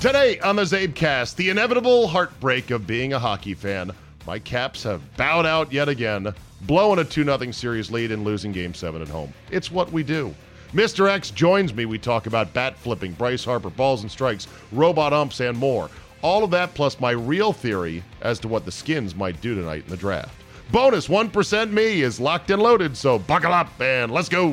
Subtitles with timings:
[0.00, 3.90] Today on the Zabecast, the inevitable heartbreak of being a hockey fan.
[4.28, 8.52] My Caps have bowed out yet again, blowing a 2 0 series lead and losing
[8.52, 9.34] Game 7 at home.
[9.50, 10.32] It's what we do.
[10.72, 11.10] Mr.
[11.10, 11.84] X joins me.
[11.84, 15.90] We talk about bat flipping, Bryce Harper, balls and strikes, robot umps, and more.
[16.22, 19.82] All of that plus my real theory as to what the Skins might do tonight
[19.82, 20.32] in the draft.
[20.70, 24.52] Bonus 1% me is locked and loaded, so buckle up and let's go.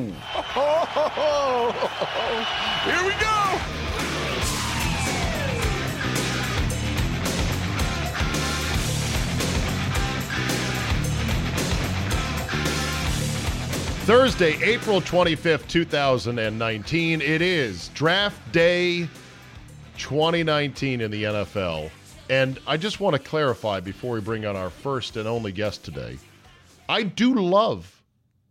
[2.84, 3.25] Here we go.
[14.06, 17.20] Thursday, April 25th, 2019.
[17.20, 19.08] It is draft day
[19.98, 21.90] 2019 in the NFL.
[22.30, 25.84] And I just want to clarify before we bring on our first and only guest
[25.84, 26.18] today
[26.88, 28.04] I do love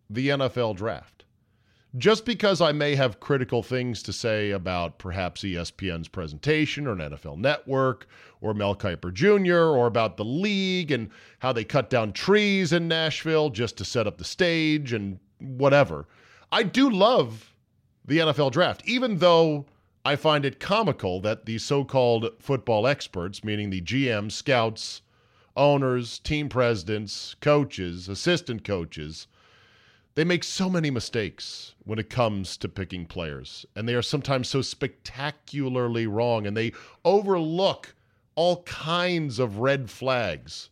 [0.09, 1.23] the NFL draft.
[1.97, 6.99] Just because I may have critical things to say about perhaps ESPN's presentation or an
[6.99, 8.09] NFL network
[8.41, 9.73] or Mel Kiper Jr.
[9.73, 11.09] or about the league and
[11.39, 16.07] how they cut down trees in Nashville just to set up the stage and whatever.
[16.51, 17.53] I do love
[18.05, 19.65] the NFL draft, even though
[20.03, 25.01] I find it comical that the so called football experts, meaning the GM, scouts,
[25.57, 29.27] owners, team presidents, coaches, assistant coaches,
[30.13, 33.65] they make so many mistakes when it comes to picking players.
[33.75, 36.71] And they are sometimes so spectacularly wrong and they
[37.03, 37.95] overlook
[38.35, 40.69] all kinds of red flags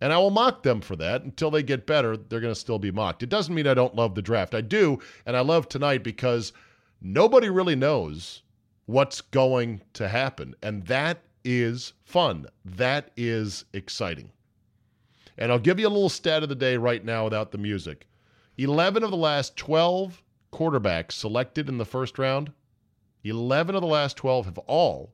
[0.00, 2.16] and I will mock them for that until they get better.
[2.16, 3.22] They're going to still be mocked.
[3.22, 4.54] It doesn't mean I don't love the draft.
[4.54, 6.52] I do, and I love tonight because
[7.00, 8.42] nobody really knows
[8.86, 10.54] what's going to happen.
[10.62, 12.46] And that is fun.
[12.64, 14.30] That is exciting.
[15.36, 18.06] And I'll give you a little stat of the day right now without the music.
[18.58, 20.22] 11 of the last 12
[20.52, 22.52] quarterbacks selected in the first round,
[23.24, 25.12] 11 of the last 12 have all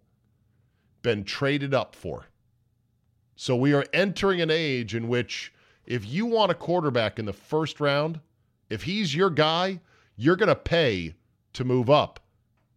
[1.02, 2.26] been traded up for.
[3.40, 5.50] So we are entering an age in which
[5.86, 8.20] if you want a quarterback in the first round,
[8.68, 9.80] if he's your guy,
[10.14, 11.14] you're going to pay
[11.54, 12.20] to move up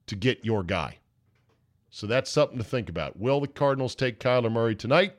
[0.07, 0.99] to get your guy.
[1.89, 3.19] So that's something to think about.
[3.19, 5.17] Will the Cardinals take Kyler Murray tonight?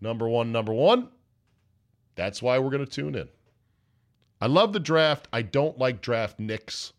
[0.00, 1.08] Number one, number one.
[2.14, 3.28] That's why we're going to tune in.
[4.40, 5.26] I love the draft.
[5.32, 6.92] I don't like draft nicks.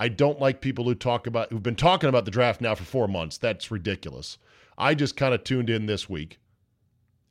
[0.00, 2.82] I don't like people who talk about who've been talking about the draft now for
[2.82, 3.38] four months.
[3.38, 4.36] That's ridiculous.
[4.76, 6.40] I just kind of tuned in this week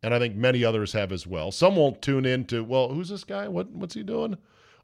[0.02, 1.52] and I think many others have as well.
[1.52, 3.48] Some won't tune in to, well, who's this guy?
[3.48, 4.38] What what's he doing?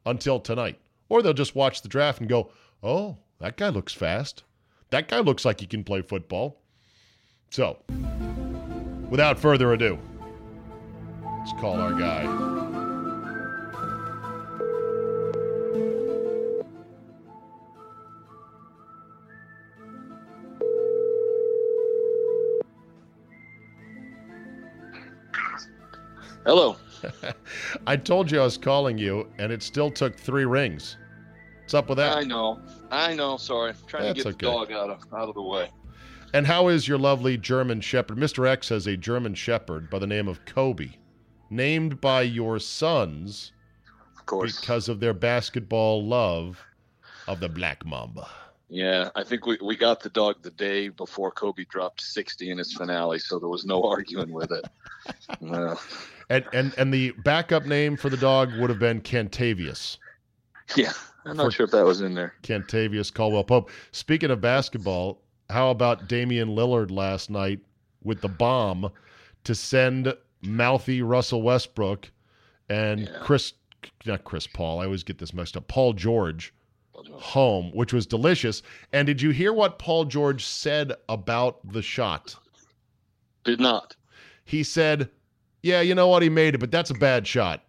[0.04, 0.78] Until tonight.
[1.08, 2.50] Or they'll just watch the draft and go,
[2.82, 4.42] "Oh, that guy looks fast.
[4.90, 6.60] That guy looks like he can play football."
[7.50, 7.78] So,
[9.08, 9.98] without further ado,
[11.38, 12.55] let's call our guy.
[26.46, 26.76] Hello.
[27.88, 30.96] I told you I was calling you, and it still took three rings.
[31.62, 32.16] What's up with that?
[32.16, 32.60] I know.
[32.92, 33.36] I know.
[33.36, 33.70] Sorry.
[33.70, 34.46] I'm trying That's to get okay.
[34.46, 35.70] the dog out of out of the way.
[36.32, 38.16] And how is your lovely German Shepherd?
[38.16, 38.46] Mr.
[38.48, 40.90] X has a German Shepherd by the name of Kobe,
[41.50, 43.50] named by your sons
[44.16, 44.60] Of course.
[44.60, 46.64] because of their basketball love
[47.26, 48.28] of the Black Mamba.
[48.68, 52.58] Yeah, I think we, we got the dog the day before Kobe dropped 60 in
[52.58, 54.64] his finale, so there was no arguing with it.
[55.40, 55.78] No.
[56.28, 59.98] And and and the backup name for the dog would have been Kentavious.
[60.74, 60.92] Yeah,
[61.24, 62.34] I'm not sure if that was in there.
[62.42, 63.70] Kentavious Caldwell Pope.
[63.92, 67.60] Speaking of basketball, how about Damian Lillard last night
[68.02, 68.90] with the bomb
[69.44, 70.12] to send
[70.42, 72.10] mouthy Russell Westbrook
[72.68, 73.18] and Yeah.
[73.20, 73.52] Chris,
[74.04, 76.52] not Chris Paul, I always get this mixed up, Paul George
[77.12, 78.62] home, which was delicious.
[78.92, 82.36] And did you hear what Paul George said about the shot?
[83.44, 83.94] Did not.
[84.44, 85.10] He said,
[85.62, 86.22] Yeah, you know what?
[86.22, 87.62] He made it, but that's a bad shot.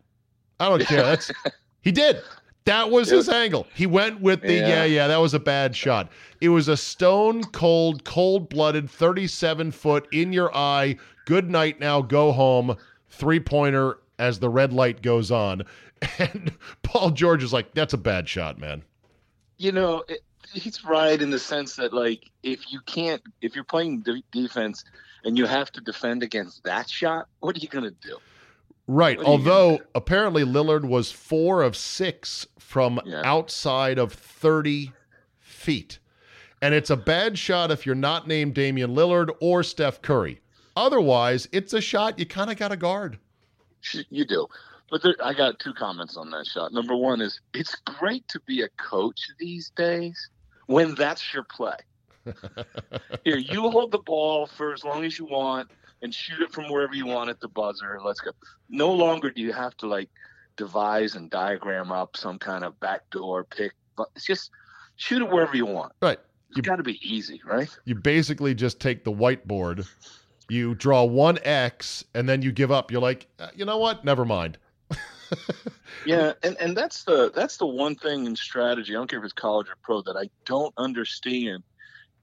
[0.59, 1.03] I don't care.
[1.03, 1.31] That's
[1.81, 2.21] he did.
[2.65, 3.65] That was his angle.
[3.73, 4.67] He went with the yeah.
[4.67, 4.83] Yeah.
[4.83, 6.11] yeah, that was a bad shot.
[6.41, 10.97] It was a stone cold, cold blooded, 37 foot in your eye.
[11.25, 12.75] Good night now, go home.
[13.09, 15.63] Three pointer as the red light goes on.
[16.19, 16.51] And
[16.83, 18.83] Paul George is like, that's a bad shot, man.
[19.57, 20.21] You know, it,
[20.53, 24.83] he's right in the sense that like if you can't if you're playing de- defense
[25.23, 28.17] and you have to defend against that shot, what are you going to do?
[28.87, 29.19] Right.
[29.19, 33.21] Although apparently Lillard was four of six from Yeah.
[33.25, 34.93] outside of 30
[35.39, 35.99] feet.
[36.61, 40.39] And it's a bad shot if you're not named Damian Lillard or Steph Curry.
[40.75, 43.19] Otherwise, it's a shot you kind of got to guard.
[44.09, 44.47] You do.
[44.89, 46.71] But there, I got two comments on that shot.
[46.71, 50.29] Number one is it's great to be a coach these days
[50.67, 51.75] when that's your play.
[53.23, 55.69] Here, you hold the ball for as long as you want
[56.01, 57.99] and shoot it from wherever you want at the buzzer.
[58.03, 58.31] Let's go.
[58.69, 60.09] No longer do you have to like
[60.55, 64.51] devise and diagram up some kind of backdoor pick, but it's just
[64.95, 65.93] shoot it wherever you want.
[66.01, 66.19] Right.
[66.51, 67.69] It's got to be easy, right?
[67.85, 69.87] You basically just take the whiteboard,
[70.49, 72.89] you draw one X, and then you give up.
[72.89, 74.05] You're like, "Uh, you know what?
[74.05, 74.57] Never mind.
[76.05, 78.95] Yeah, and, and that's the that's the one thing in strategy.
[78.95, 81.63] I don't care if it's college or pro that I don't understand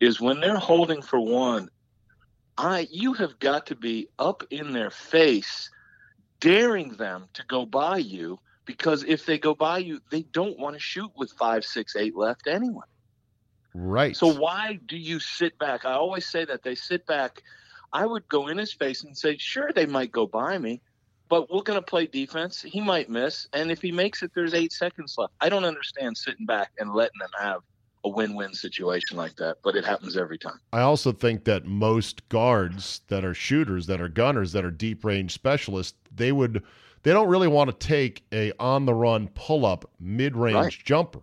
[0.00, 1.68] is when they're holding for one,
[2.56, 5.68] I you have got to be up in their face,
[6.40, 10.76] daring them to go by you because if they go by you, they don't want
[10.76, 12.86] to shoot with five, six, eight left anyway.
[13.74, 14.16] Right.
[14.16, 15.84] So why do you sit back?
[15.84, 17.42] I always say that they sit back.
[17.92, 20.80] I would go in his face and say, sure, they might go by me,
[21.28, 22.62] but we're going to play defense.
[22.62, 25.32] He might miss, and if he makes it, there's eight seconds left.
[25.40, 27.60] I don't understand sitting back and letting them have
[28.04, 30.60] a win-win situation like that, but it happens every time.
[30.72, 35.04] I also think that most guards that are shooters, that are gunners, that are deep
[35.04, 36.62] range specialists, they would
[37.02, 40.78] they don't really want to take a on the run pull up mid range Right.
[40.84, 41.20] jumper.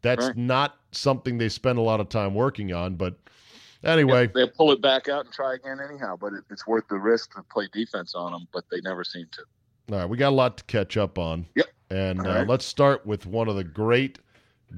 [0.00, 0.36] That's Right.
[0.36, 2.96] not something they spend a lot of time working on.
[2.96, 3.14] But
[3.84, 6.98] anyway, They'll pull it back out and try again anyhow, but it, it's worth the
[6.98, 9.42] risk to play defense on them, but they never seem to.
[9.92, 11.46] all right, we got a lot to catch up on.
[11.54, 11.66] Yep.
[11.90, 12.48] And uh, right.
[12.48, 14.18] let's start with one of the great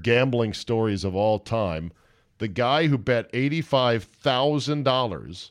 [0.02, 1.92] gambling stories of all time.
[2.38, 5.50] The guy who bet $85,000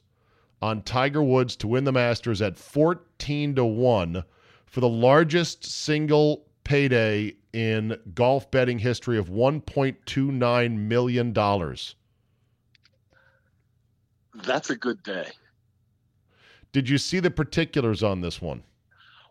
[0.62, 4.24] on Tiger Woods to win the Masters at 14 to 1
[4.66, 11.34] for the largest single payday in golf betting history of $1.29 million.
[14.36, 15.28] That's a good day.
[16.72, 18.64] Did you see the particulars on this one?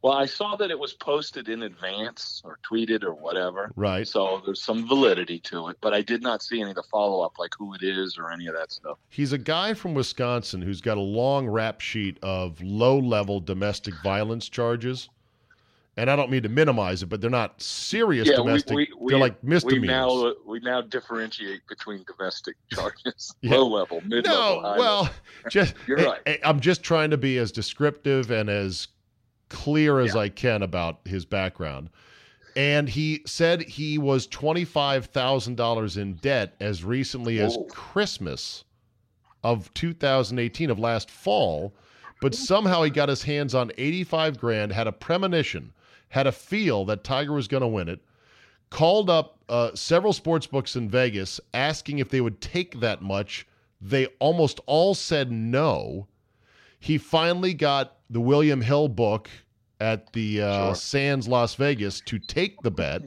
[0.02, 3.70] Well, I saw that it was posted in advance or tweeted or whatever.
[3.76, 4.06] Right.
[4.06, 7.20] So there's some validity to it, but I did not see any of the follow
[7.20, 8.98] up, like who it is or any of that stuff.
[9.10, 13.94] He's a guy from Wisconsin who's got a long rap sheet of low level domestic
[14.02, 15.08] violence charges.
[15.98, 18.74] And I don't mean to minimize it, but they're not serious Yeah, domestic.
[18.74, 23.56] we- we- they're like We now uh, we now differentiate between domestic charges, Yeah.
[23.56, 25.10] low level, mid level, no, well,
[25.50, 26.20] just You're I- right.
[26.26, 28.88] I, I'm just trying to be as descriptive and as
[29.50, 30.22] clear as Yeah.
[30.22, 31.90] I can about his background.
[32.56, 37.64] And he said he was twenty five thousand dollars in debt as recently as Whoa.
[37.64, 38.64] Christmas
[39.44, 41.74] of 2018 of last fall,
[42.22, 45.72] but somehow he got his hands on 85 grand, had a premonition,
[46.12, 47.98] had a feel that Tiger was going to win it,
[48.68, 53.46] called up uh, several sports books in Vegas asking if they would take that much.
[53.80, 56.06] They almost all said no.
[56.78, 59.30] He finally got the William Hill book
[59.80, 60.74] at the uh, Sure.
[60.74, 63.02] Sands Las Vegas to take the bet,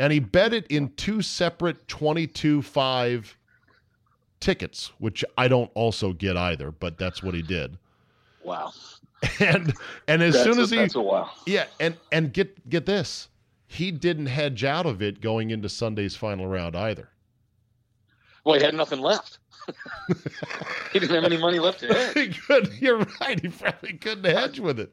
[0.00, 3.36] and he bet it in two separate 22 5
[4.40, 7.76] tickets, which I don't also get either, but that's what he did.
[8.42, 8.72] Wow.
[9.40, 9.72] And
[10.08, 11.30] and as That's soon a, as he that's a wow.
[11.46, 13.28] yeah, and and get get this,
[13.66, 17.08] he didn't hedge out of it going into Sunday's final round either.
[18.44, 19.38] Well, he had nothing left.
[20.92, 22.14] he didn't have any money left to hedge.
[22.14, 22.72] he could.
[22.80, 23.40] You're right.
[23.40, 24.92] He probably couldn't hedge with it.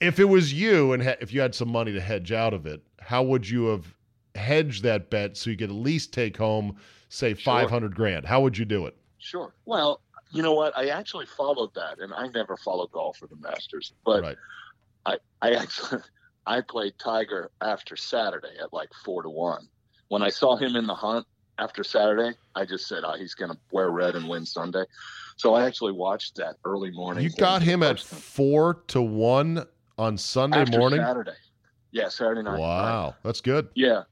[0.00, 2.66] If it was you and ha- if you had some money to hedge out of
[2.66, 3.86] it, how would you have
[4.34, 6.76] hedged that bet so you could at least take home,
[7.08, 7.42] say, Sure.
[7.42, 8.26] five hundred grand?
[8.26, 8.96] How would you do it?
[9.18, 9.54] Sure.
[9.64, 10.00] Well,
[10.32, 10.76] you know what?
[10.76, 14.36] I actually followed that, and I never followed golf or the Masters, but right.
[15.04, 16.00] I, I actually
[16.46, 19.68] I played Tiger after Saturday at like four to one.
[20.08, 21.26] When I saw him in the hunt
[21.58, 24.84] after Saturday, I just said, "Oh, he's going to wear red and win Sunday."
[25.36, 27.24] So I actually watched that early morning.
[27.24, 29.66] You got him at four to one
[29.98, 31.00] on Sunday after morning.
[31.00, 31.36] Saturday.
[31.92, 32.58] Yeah, Saturday night.
[32.58, 33.68] Wow, that's good.
[33.74, 34.02] Yeah.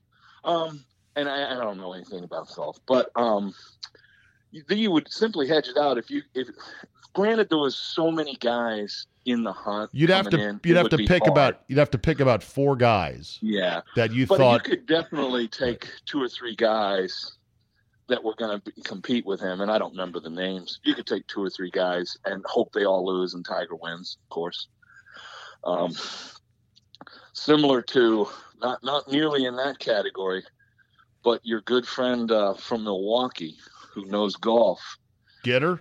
[0.45, 0.85] Um,
[1.17, 3.53] and I, I don't know anything about golf, but um,
[4.69, 6.49] then you would simply hedge it out if you if.
[7.13, 9.91] Granted, there was so many guys in the hunt.
[9.93, 11.33] You'd have to in, you'd have to pick hard.
[11.33, 13.81] about you'd have to pick about four guys yeah.
[13.97, 17.33] that you But thought you could definitely take two or three guys
[18.09, 20.81] that were going to compete with him, and I don't remember the names.
[20.85, 24.19] You could take two or three guys and hope they all lose, and Tiger wins,
[24.25, 24.69] of course.
[25.65, 25.95] Um,
[27.33, 28.29] similar to
[28.61, 30.45] not not nearly in that category,
[31.23, 33.59] but your good friend uh, from Milwaukee
[33.93, 34.81] who knows golf,
[35.43, 35.81] Getter,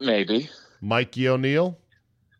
[0.00, 0.48] maybe.
[0.80, 1.78] Mikey O'Neill.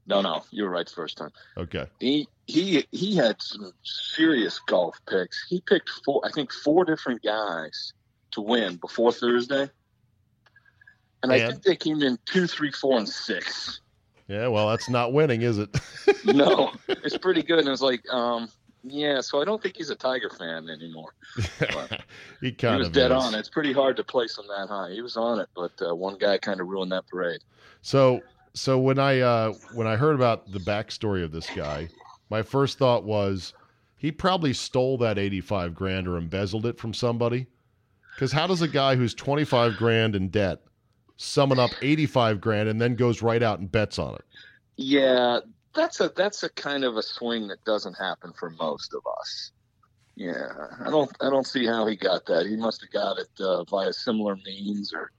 [0.07, 1.31] No, no, you were right the first time.
[1.57, 1.87] Okay.
[2.01, 5.47] He he he had some serious golf picks.
[5.49, 7.93] He picked four, I think, four different guys
[8.33, 9.69] to win before Thursday,
[11.23, 13.81] and I think they came in two, three, four, and six.
[14.27, 15.71] Yeah, well, that's not winning, is it?
[16.25, 17.59] No, it's pretty good.
[17.61, 18.49] And it was like, um,
[18.83, 19.21] yeah.
[19.21, 21.15] So I don't think he's a Tiger fan anymore.
[22.41, 23.25] he He was of dead is.
[23.25, 23.35] on.
[23.35, 24.91] It's pretty hard to place him that high.
[24.93, 27.41] He was on it, but uh, one guy kind of ruined that parade.
[27.83, 28.21] So,
[28.55, 31.89] so when I uh, when I heard about the backstory of this guy,
[32.31, 33.55] my first thought was
[33.97, 37.47] he probably stole that eighty five grand or embezzled it from somebody.
[38.15, 40.61] Because how does a guy who's twenty five grand in debt
[41.17, 44.25] summon up eighty five grand and then goes right out and bets on it?
[44.77, 45.41] Yeah,
[45.75, 49.53] that's a that's a kind of a swing that doesn't happen for most of us.
[50.17, 50.49] Yeah,
[50.85, 52.47] I don't I don't see how he got that.
[52.47, 55.11] He must have got it uh, via similar means, or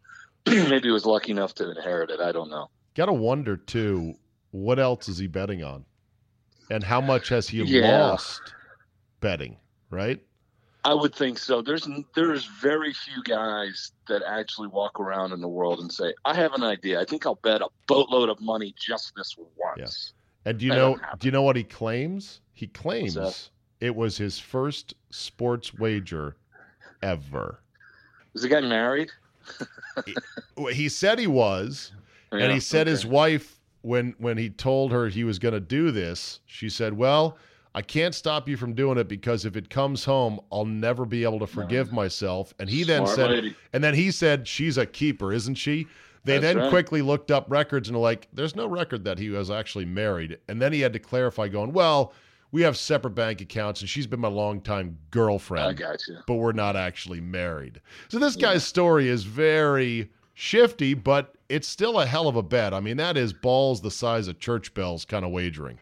[0.48, 2.20] maybe he was lucky enough to inherit it.
[2.20, 2.68] I don't know.
[2.96, 4.16] Got to wonder too,
[4.52, 5.86] what else is he betting on,
[6.70, 7.88] and how much has he Yeah.
[7.88, 8.54] lost
[9.22, 9.58] betting?
[9.90, 10.22] Right?
[10.84, 11.62] I would think so.
[11.62, 16.34] There's there's very few guys that actually walk around in the world and say, "I
[16.34, 17.00] have an idea.
[17.00, 20.14] I think I'll bet a boatload of money just this once."
[20.46, 20.98] And do you That know?
[21.20, 22.42] Do you know what he claims?
[22.54, 26.36] He claims it was his first sports wager
[27.02, 27.62] ever.
[28.34, 29.12] Was the guy married?
[30.56, 31.92] Well, He said he was,
[32.32, 35.92] and he said his wife when when he told her he was going to do
[35.92, 37.38] this, she said, "Well,
[37.74, 41.24] I can't stop you from doing it because if it comes home, I'll never be
[41.24, 43.56] able to forgive myself." And he then said, lady.
[43.74, 45.88] and then he said, "She's a keeper, isn't she?"
[46.24, 46.70] They That's then right.
[46.70, 50.38] quickly looked up records and were like, "There's no record that he was actually married."
[50.48, 52.14] And then he had to clarify, going, "Well,
[52.52, 55.68] we have separate bank accounts, and she's been my longtime girlfriend.
[55.68, 56.18] I got you.
[56.28, 62.00] but we're not actually married." So this guy's story is very shifty, but it's still
[62.00, 62.74] a hell of a bet.
[62.74, 65.80] I mean, that is balls the size of church bells kind of wagering.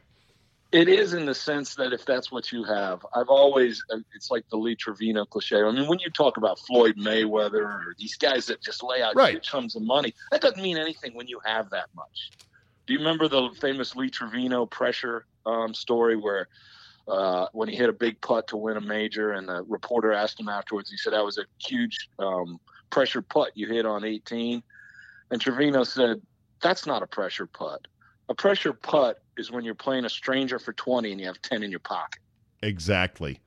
[0.71, 4.29] It is in the sense that if that's what you have, I've always, uh, it's
[4.29, 5.63] like the Lee Trevino cliche.
[5.63, 9.15] I mean, when you talk about Floyd Mayweather or these guys that just lay out
[9.15, 9.33] Right.
[9.33, 12.29] huge sums of money, that doesn't mean anything when you have that much.
[12.85, 16.47] Do you remember the famous Lee Trevino pressure um, story where
[17.07, 20.39] uh, when he hit a big putt to win a major and the reporter asked
[20.39, 22.59] him afterwards, he said, that was a huge um,
[22.91, 24.61] pressure putt you hit on 18.
[25.31, 26.21] And Trevino said,
[26.61, 27.87] that's not a pressure putt.
[28.29, 31.63] A pressure putt is when you're playing a stranger for 20 and you have 10
[31.63, 32.19] in your pocket.
[32.61, 33.39] Exactly.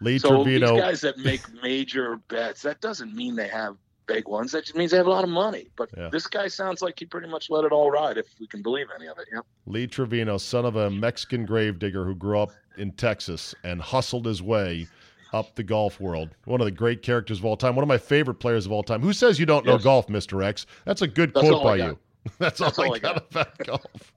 [0.00, 0.74] Lee So Trevino.
[0.74, 3.76] these guys that make major bets, that doesn't mean they have
[4.06, 4.52] big ones.
[4.52, 5.68] That just means they have a lot of money.
[5.76, 6.10] But Yeah.
[6.10, 8.86] this guy sounds like he pretty much let it all ride, if we can believe
[8.94, 9.26] any of it.
[9.32, 9.40] Yeah.
[9.66, 14.42] Lee Trevino, son of a Mexican gravedigger who grew up in Texas and hustled his
[14.42, 14.86] way
[15.32, 16.28] up the golf world.
[16.44, 17.74] One of the great characters of all time.
[17.74, 19.00] One of my favorite players of all time.
[19.00, 20.44] Who says you don't know golf, Mr.
[20.44, 20.66] X?
[20.84, 21.98] That's a good That's quote by you.
[22.38, 23.30] That's, That's all, I all I got, got.
[23.30, 24.12] about golf.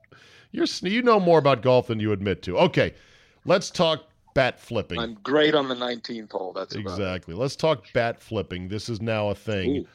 [0.52, 2.58] You're you know more about golf than you admit to.
[2.58, 2.96] Okay,
[3.46, 4.04] let's talk
[4.34, 5.00] bat flipping.
[5.00, 6.54] I'm great on the 19th hole.
[6.54, 6.92] That's about it.
[6.92, 7.34] Exactly.
[7.36, 8.68] Let's talk bat flipping.
[8.68, 9.78] This is now a thing.
[9.78, 9.88] Ooh.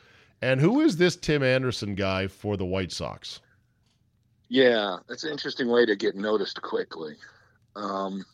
[0.43, 3.41] And who is this Tim Anderson guy for the White Sox?
[4.49, 7.17] Yeah, that's an interesting way to get noticed quickly.
[7.75, 8.25] Um,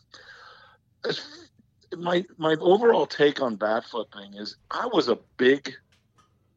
[1.96, 5.72] my my overall take on bat flipping is I was a big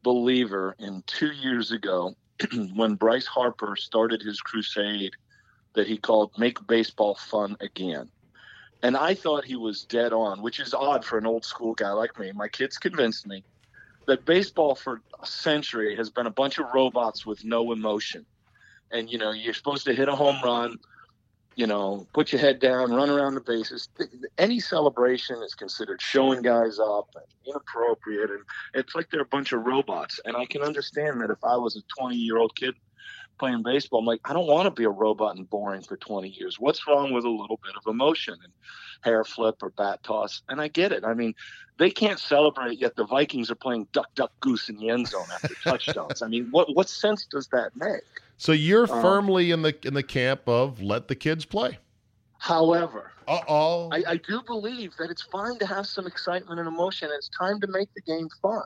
[0.02, 2.14] believer in two years ago
[2.74, 5.12] when Bryce Harper started his crusade
[5.74, 8.10] that he called "Make Baseball Fun Again."
[8.82, 11.92] And I thought he was dead on, which is odd for an old school guy
[11.92, 12.32] like me.
[12.32, 13.44] My kids convinced me
[14.06, 18.26] that baseball for a century has been a bunch of robots with no emotion
[18.90, 20.78] and you know you're supposed to hit a home run
[21.56, 23.88] you know put your head down run around the bases
[24.38, 28.40] any celebration is considered showing guys up and inappropriate and
[28.74, 31.76] it's like they're a bunch of robots and i can understand that if i was
[31.76, 32.74] a 20 year old kid
[33.38, 36.28] playing baseball i'm like i don't want to be a robot and boring for 20
[36.28, 38.52] years what's wrong with a little bit of emotion and
[39.02, 41.34] hair flip or bat toss and i get it i mean
[41.78, 45.26] they can't celebrate yet the vikings are playing duck duck goose in the end zone
[45.32, 48.02] after touchdowns i mean what what sense does that make
[48.36, 51.78] So you're Um, firmly in the in the camp of let the kids play.
[52.38, 53.88] However, Uh oh.
[53.90, 57.28] I, I do believe that it's fine to have some excitement and emotion, and it's
[57.30, 58.64] time to make the game fun.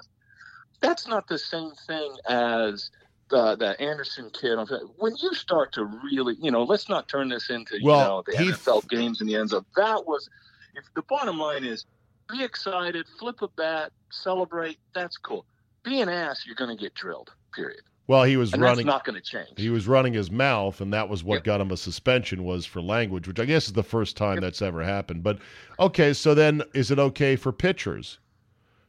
[0.81, 2.91] That's not the same thing as
[3.31, 4.59] the, the Anderson kid.
[4.97, 8.23] When you start to really, you know, let's not turn this into, Well, you know,
[8.27, 9.65] the he- NFL games in the end zone.
[9.77, 10.29] That was,
[10.75, 11.85] if the bottom line is,
[12.31, 14.79] be excited, flip a bat, celebrate.
[14.95, 15.47] That's cool.
[15.85, 17.33] Be an ass, you're going to get drilled.
[17.55, 17.81] Period.
[18.07, 18.87] Well, he was And running.
[18.87, 19.49] that's not going to change.
[19.59, 21.45] he was running his mouth, and that was what Yep.
[21.45, 24.63] got him a suspension was for language, which I guess is the first time that's
[24.63, 25.23] ever happened.
[25.23, 25.39] But
[25.79, 28.19] okay, so then is it okay for pitchers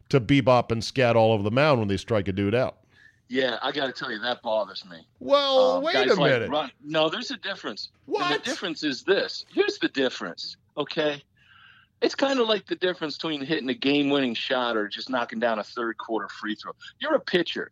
[0.08, 2.78] to bebop and scat all over the mound when they strike a dude out.
[3.32, 5.08] Yeah, I got to tell you that bothers me.
[5.20, 6.50] Well, Um, wait a like minute.
[6.50, 7.90] run- No, there's a difference.
[8.08, 8.44] And What?
[8.44, 9.46] the difference is this.
[9.54, 10.58] Here's the difference.
[10.76, 11.24] Okay.
[12.02, 15.38] It's kind of like the difference between hitting a game winning shot or just knocking
[15.40, 16.72] down a third quarter free throw.
[17.00, 17.72] You're a pitcher.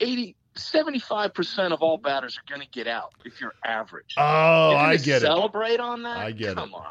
[0.00, 4.14] 80, 75% of all batters are going to get out if you're average.
[4.16, 5.26] Oh, You're I get it.
[5.26, 6.16] celebrate on that?
[6.18, 6.56] I get it.
[6.56, 6.84] Come on.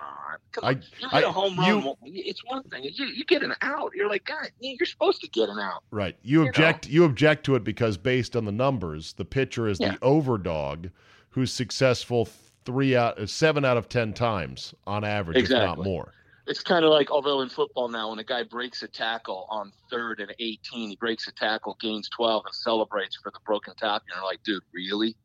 [0.52, 0.84] Come I- on.
[1.00, 1.84] You get a home you- run.
[1.86, 2.84] well, it's one thing.
[2.84, 3.92] You, you get an out.
[3.96, 5.84] You're like, God, you're supposed to get an out.
[5.92, 6.16] Right.
[6.24, 6.50] You know.
[6.50, 9.92] object you object to it because based on the numbers, the pitcher is Yeah.
[9.94, 10.92] the overdog
[11.30, 12.28] who's successful
[12.66, 16.14] three out seven out of ten times on average, if not more.
[16.50, 19.72] It's kind of like, although in football now, when a guy breaks a tackle on
[19.91, 24.08] third and 18, he breaks a tackle, gains 12, and celebrates for the broken tackle.
[24.13, 25.15] You're like, dude, really?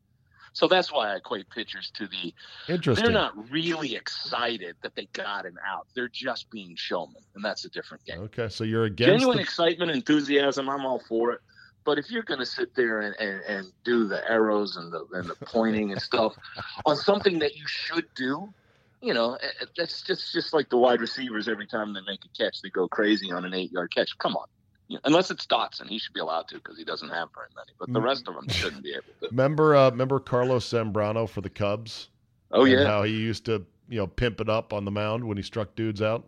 [0.53, 2.33] So that's why I equate pitchers to the.
[2.71, 3.03] Interesting.
[3.03, 5.87] They're not really excited that they got an out.
[5.95, 8.19] They're just being showmen, and that's a different game.
[8.19, 11.41] Okay, so you're against Genuine the, excitement, enthusiasm, I'm all for it.
[11.85, 15.05] But if you're going to sit there and, and, and do the arrows and the,
[15.13, 16.35] and the pointing and stuff
[16.85, 18.53] on something that you should do,
[19.01, 19.37] you know,
[19.77, 21.47] that's just just like the wide receivers.
[21.47, 24.17] Every time they make a catch, they go crazy on an eight yard catch.
[24.17, 24.47] Come on.
[24.87, 27.47] You know, unless it's Doctson, he should be allowed to because he doesn't have very
[27.55, 27.71] many.
[27.79, 28.03] But the Mm.
[28.05, 29.29] rest of them shouldn't be able to.
[29.31, 32.09] remember uh, remember Carlos Zambrano for the Cubs?
[32.51, 35.25] Oh and yeah, how he used to you know pimp it up on the mound
[35.25, 36.25] when he struck dudes out.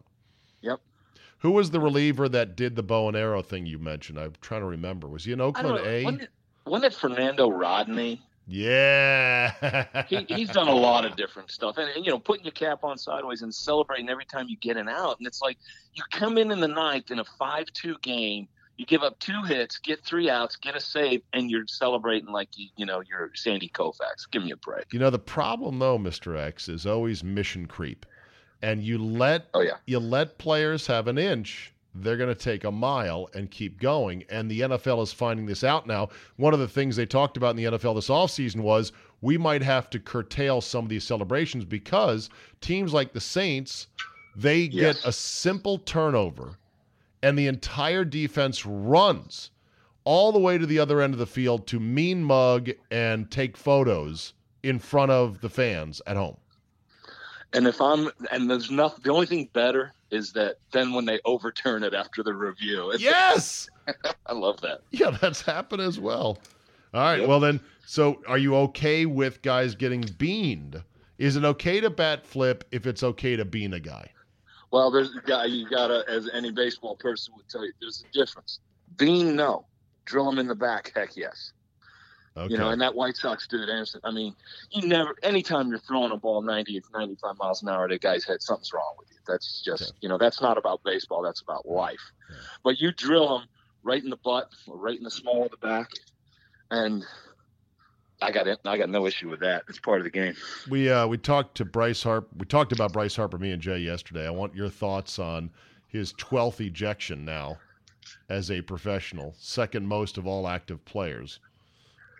[0.61, 0.79] Yep.
[1.39, 4.19] Who was the reliever that did the bow and arrow thing you mentioned?
[4.19, 5.07] I'm trying to remember.
[5.07, 5.79] Was he in Oakland.
[5.85, 6.03] A?
[6.03, 6.29] Wasn't it,
[6.65, 8.21] wasn't it Fernando Rodney?
[8.47, 10.05] Yeah.
[10.07, 12.83] he, he's done a lot of different stuff and, and, you know putting your cap
[12.83, 15.57] on sideways and celebrating every time you get an out and it's like
[15.93, 19.79] you come in in the ninth in a 5-2 game you give up two hits
[19.79, 23.69] get three outs get a save and you're celebrating like you you know you're sandy
[23.69, 26.37] koufax give me a break You know the problem though, Mr.
[26.37, 28.05] X, is always mission creep.
[28.61, 32.63] And you let oh yeah you let players have an inch, they're going to take
[32.63, 34.23] a mile and keep going.
[34.29, 36.09] And the NFL is finding this out now.
[36.37, 39.61] One of the things they talked about in the NFL this offseason was we might
[39.63, 42.29] have to curtail some of these celebrations because
[42.61, 43.87] teams like the Saints,
[44.35, 44.97] they Yes.
[44.97, 46.57] get a simple turnover
[47.23, 49.49] and the entire defense runs
[50.03, 53.57] all the way to the other end of the field to mean mug and take
[53.57, 56.37] photos in front of the fans at home.
[57.53, 61.19] and if i'm and there's nothing the only thing better is that then when they
[61.25, 63.69] overturn it after the review Yes.
[64.25, 66.37] i love that Yeah, that's happened as well.
[66.93, 67.19] All right.
[67.19, 67.27] Yep.
[67.27, 70.81] Well, then, so are you okay with guys getting beaned?
[71.17, 74.09] Is it okay to bat flip if it's okay to bean a guy?
[74.71, 78.13] Well, there's a guy you gotta, as any baseball person would tell you, there's a
[78.13, 78.59] difference.
[78.97, 79.65] Bean, no.
[80.05, 81.51] Drill him in the back, heck yes.
[82.37, 82.51] Okay.
[82.53, 84.01] You know, and that White Sox dude, Anderson.
[84.03, 84.35] I mean,
[84.71, 85.15] you never.
[85.23, 88.71] Anytime you're throwing a ball 90, 95 miles an hour at a guy's head, something's
[88.73, 89.17] wrong with you.
[89.27, 89.91] That's just, Okay.
[90.01, 91.21] you know, that's not about baseball.
[91.23, 91.99] That's about life.
[92.29, 92.35] Yeah.
[92.63, 93.47] But you drill him
[93.83, 95.89] right in the butt, or right in the small of the back,
[96.71, 97.03] and
[98.21, 98.59] I got it.
[98.65, 99.63] I got no issue with that.
[99.69, 100.35] It's part of the game.
[100.69, 102.27] we uh, we talked to Bryce Harper.
[102.37, 104.27] We talked about Bryce Harper, me and Jay yesterday.
[104.27, 105.49] I want your thoughts on
[105.87, 107.57] his twelfth ejection now
[108.29, 111.39] as a professional, second most of all active players.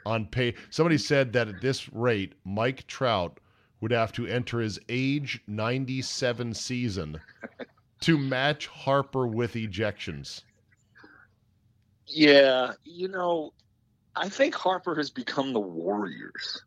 [0.07, 3.41] On pay, somebody said that at this rate, Mike Trout
[3.81, 7.19] would have to enter his age ninety-seven season
[7.99, 10.43] to match Harper with ejections.
[12.05, 13.51] Yeah, you know,
[14.15, 16.63] I think Harper has become the Warriors.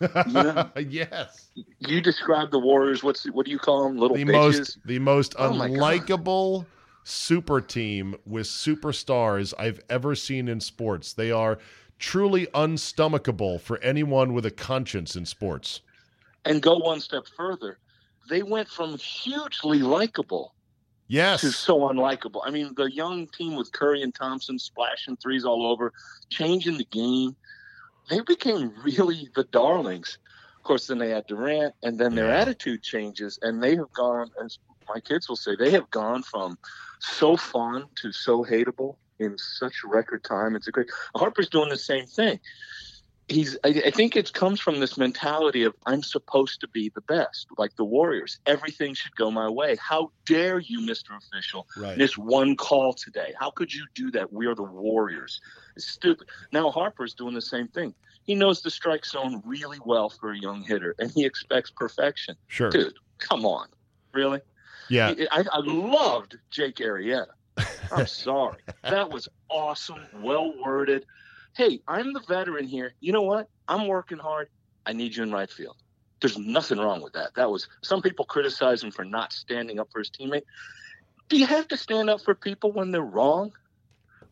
[0.28, 0.68] Yeah.
[0.78, 1.50] yes.
[1.78, 3.02] You describe the Warriors.
[3.02, 3.98] What's what do you call them?
[3.98, 4.32] Little the bitches.
[4.32, 6.64] most the most Oh unlikable
[7.04, 11.12] super team with superstars I've ever seen in sports.
[11.12, 11.58] They are
[12.00, 15.82] truly unstomachable for anyone with a conscience in sports.
[16.46, 17.78] and go one step further.
[18.30, 20.54] They went from hugely likable
[21.06, 21.42] yes.
[21.42, 22.40] to so unlikable.
[22.44, 25.92] I mean, the young team with Curry and Thompson splashing threes all over,
[26.30, 27.36] changing the game.
[28.08, 30.16] They became really the darlings.
[30.56, 32.40] Of course, then they had Durant, and then their Yeah.
[32.40, 34.58] attitude changes, and they have gone, as
[34.88, 36.56] my kids will say, they have gone from
[37.00, 40.56] so fun to so hateable in such record time.
[40.56, 40.88] It's a great.
[41.14, 42.40] Harper's doing the same thing.
[43.28, 43.56] He's.
[43.62, 47.46] I, I think it comes from this mentality of I'm supposed to be the best,
[47.58, 48.40] like the Warriors.
[48.46, 49.76] Everything should go my way.
[49.76, 51.96] How dare you, Mister Official, Right.
[51.96, 53.32] miss one call today?
[53.38, 54.32] How could you do that?
[54.32, 55.40] We are the Warriors.
[55.76, 56.26] It's stupid.
[56.50, 57.94] Now Harper's doing the same thing.
[58.24, 62.36] He knows the strike zone really well for a young hitter, and he expects perfection.
[62.48, 62.70] Sure.
[62.70, 63.68] Dude, come on,
[64.12, 64.40] really?
[64.88, 65.14] Yeah.
[65.30, 67.28] I, I loved Jake Arrieta.
[67.92, 68.58] I'm sorry.
[68.82, 71.04] That was awesome, well worded.
[71.56, 72.94] Hey, I'm the veteran here.
[73.00, 73.48] You know what?
[73.68, 74.48] I'm working hard.
[74.86, 75.76] I need you in right field.
[76.20, 77.34] There's nothing wrong with that.
[77.36, 80.42] That was some people criticize him for not standing up for his teammate.
[81.28, 83.52] Do you have to stand up for people when they're wrong?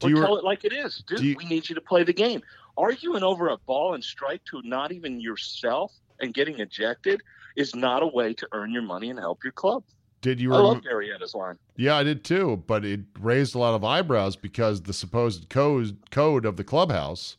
[0.01, 1.03] Do or you tell it like it is.
[1.07, 2.43] Dude, you- we need you to play the game.
[2.77, 7.21] Arguing over a ball and strike to not even yourself and getting ejected
[7.57, 9.85] is not a way to earn your money and help your club.
[10.21, 10.53] Did you?
[10.53, 11.57] I rem- love Marietta's line.
[11.77, 15.97] Yeah, I did too, but it raised a lot of eyebrows because the supposed code
[16.11, 17.37] code of the clubhouse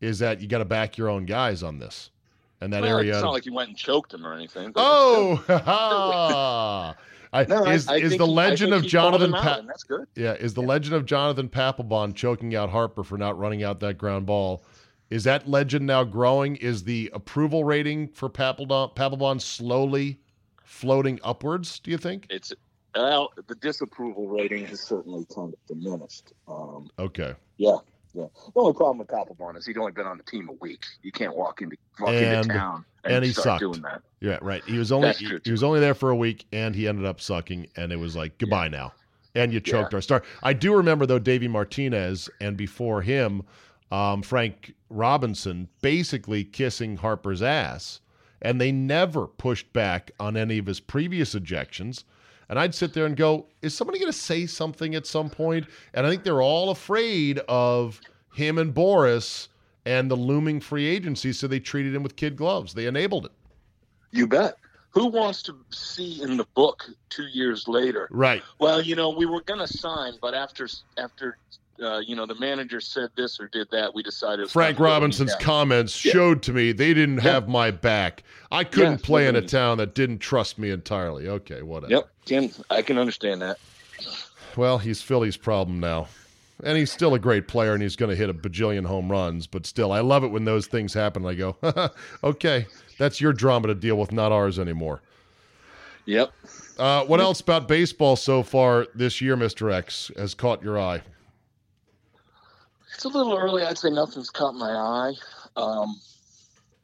[0.00, 2.10] is that you got to back your own guys on this,
[2.60, 3.12] and that Well, area.
[3.14, 4.72] It's not like you went and choked him or anything.
[4.76, 5.42] oh.
[7.34, 10.06] I, no, is I is think the legend of Jonathan pa- that's good.
[10.14, 13.96] Yeah, is the legend of Jonathan Papelbon choking out Harper for not running out that
[13.96, 14.62] ground ball?
[15.08, 16.56] Is that legend now growing?
[16.56, 20.20] Is the approval rating for Papelbon, Papelbon slowly
[20.72, 21.78] floating upwards?
[21.80, 22.26] Do you think?
[22.30, 22.52] It's
[22.94, 26.32] well, the disapproval rating has certainly kind of diminished.
[26.48, 27.34] Um, Okay.
[27.56, 27.76] yeah,
[28.14, 28.26] yeah.
[28.34, 30.84] The only problem with Papelbon is he'd only been on the team a week.
[31.02, 33.60] You can't walk into walk And- into town and, and he start sucked.
[33.60, 34.02] doing that.
[34.20, 34.62] Yeah, right.
[34.66, 37.20] He was only he, he was only there for a week, and he ended up
[37.20, 38.92] sucking, and it was like goodbye now.
[39.34, 40.22] And you choked our star.
[40.42, 43.42] I do remember though, Davey Martinez, and before him,
[43.90, 48.00] um, Frank Robinson, basically kissing Harper's ass,
[48.42, 52.04] and they never pushed back on any of his previous ejections.
[52.48, 55.66] And I'd sit there and go, "Is somebody going to say something at some point?"
[55.94, 58.00] And I think they're all afraid of
[58.34, 59.48] him and Boras
[59.86, 62.74] and the looming free agency, so they treated him with kid gloves.
[62.74, 63.32] They enabled it.
[64.10, 64.56] You bet.
[64.90, 68.08] Who wants to see in the book two years later?
[68.10, 68.42] Right.
[68.58, 71.38] Well, you know, we were going to sign, but after after
[71.80, 74.50] uh, you know the manager said this or did that, we decided.
[74.50, 76.12] Frank time to go Robinson's comments Yeah.
[76.12, 77.32] showed to me they didn't Yeah.
[77.32, 78.22] have my back.
[78.50, 81.28] I couldn't Yeah, play in a town that didn't trust me entirely.
[81.28, 81.92] Okay, whatever.
[81.92, 83.58] Yep, Tim, I can understand that.
[84.56, 86.08] Well, he's Philly's problem now.
[86.64, 89.46] And he's still a great player and he's going to hit a bajillion home runs,
[89.48, 91.26] but still, I love it when those things happen.
[91.26, 91.56] I go,
[92.24, 92.66] okay,
[92.98, 95.02] that's your drama to deal with, not ours anymore.
[96.04, 96.30] Yep.
[96.78, 99.72] Uh, what else about baseball so far this year, Mr.
[99.72, 101.02] X, has caught your eye?
[102.94, 103.62] It's a little early.
[103.64, 105.12] I'd say nothing's caught my eye.
[105.56, 105.96] Um,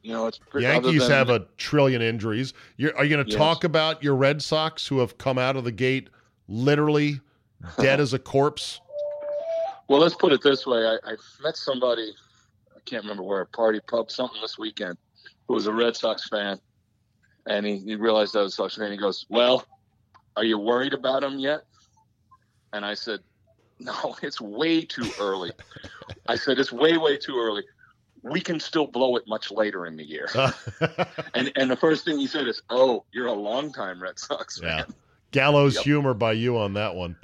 [0.02, 2.54] you know, it's pretty, Yankees than- have a trillion injuries.
[2.76, 3.38] You're, are you going to Yes.
[3.38, 6.08] talk about your Red Sox who have come out of the gate
[6.48, 7.20] literally
[7.78, 8.80] dead as a corpse?
[9.88, 10.84] Well, let's put it this way.
[10.86, 12.12] I, I met somebody,
[12.76, 14.96] I can't remember where, a party, pub, something this weekend,
[15.46, 16.60] who was a Red Sox fan.
[17.46, 18.90] And he, he realized I was a Sox fan.
[18.92, 19.64] He goes, Well,
[20.36, 21.62] are you worried about him yet?
[22.74, 23.20] And I said,
[23.80, 25.52] No, it's way too early.
[26.26, 27.62] I said, It's way, way too early.
[28.22, 30.28] We can still blow it much later in the year.
[31.34, 34.78] And and the first thing he said is, Oh, you're a longtime Red Sox fan.
[34.78, 34.84] yeah.
[35.30, 35.84] Gallows Yep.
[35.84, 37.16] humor by you on that one.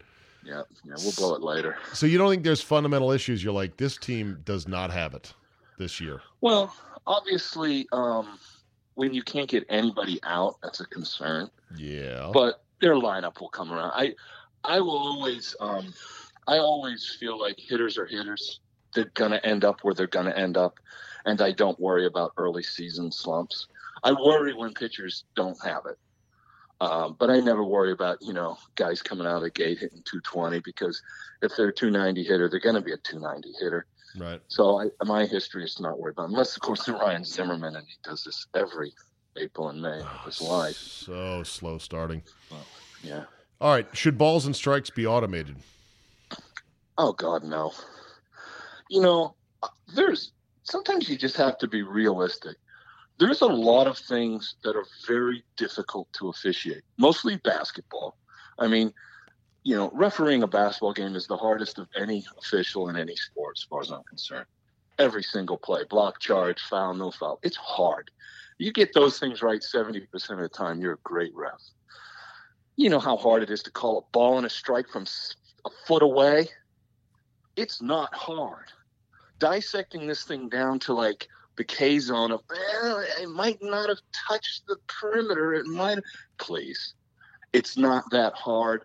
[0.44, 1.76] Yeah, yeah, we'll blow it later.
[1.94, 3.42] So you don't think there's fundamental issues?
[3.42, 5.32] You're like, this team does not have it
[5.78, 6.20] this year.
[6.42, 6.74] Well,
[7.06, 8.38] obviously, um,
[8.94, 11.50] when you can't get anybody out, that's a concern.
[11.74, 12.30] Yeah.
[12.32, 13.92] But their lineup will come around.
[13.94, 14.14] I,
[14.64, 15.94] I will always, um,
[16.46, 18.60] I always feel like hitters are hitters.
[18.94, 20.78] They're gonna end up where they're gonna end up,
[21.24, 23.66] and I don't worry about early season slumps.
[24.02, 25.98] I worry when pitchers don't have it.
[26.80, 30.02] Um, but I never worry about you know guys coming out of the gate hitting
[30.04, 31.00] 220 because
[31.42, 33.86] if they're a 290 hitter, they're going to be a 290 hitter.
[34.18, 34.40] right.
[34.48, 37.76] So I, my history is to not worry about, unless of course they're Ryan Zimmerman
[37.76, 38.92] and he does this every
[39.36, 40.76] April and May of his life.
[40.76, 42.22] So slow starting.
[43.02, 43.24] Yeah.
[43.60, 43.86] All right.
[43.92, 45.56] Should balls and strikes be automated?
[46.96, 47.72] Oh God, no.
[48.88, 52.56] You know, uh, there's sometimes you just have to be realistic.
[53.18, 58.16] There's a lot of things that are very difficult to officiate, mostly basketball.
[58.58, 58.92] I mean,
[59.62, 63.56] you know, refereeing a basketball game is the hardest of any official in any sport,
[63.58, 64.46] as far as I'm concerned.
[64.98, 67.40] Every single play, block, charge, foul, no foul.
[67.42, 68.10] It's hard.
[68.58, 71.60] You get those things right 70% of the time, you're a great ref.
[72.76, 75.06] You know how hard it is to call a ball and a strike from
[75.64, 76.48] a foot away?
[77.56, 78.66] It's not hard.
[79.38, 84.00] Dissecting this thing down to like the K zone of, well, it might not have
[84.28, 85.54] touched the perimeter.
[85.54, 85.98] It might,
[86.38, 86.94] please.
[87.52, 88.84] It's not that hard,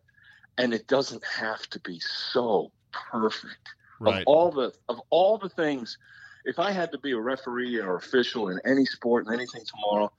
[0.57, 3.69] and it doesn't have to be so perfect.
[3.99, 4.21] Right.
[4.21, 5.97] Of all the of all the things,
[6.45, 10.11] if I had to be a referee or official in any sport and anything tomorrow,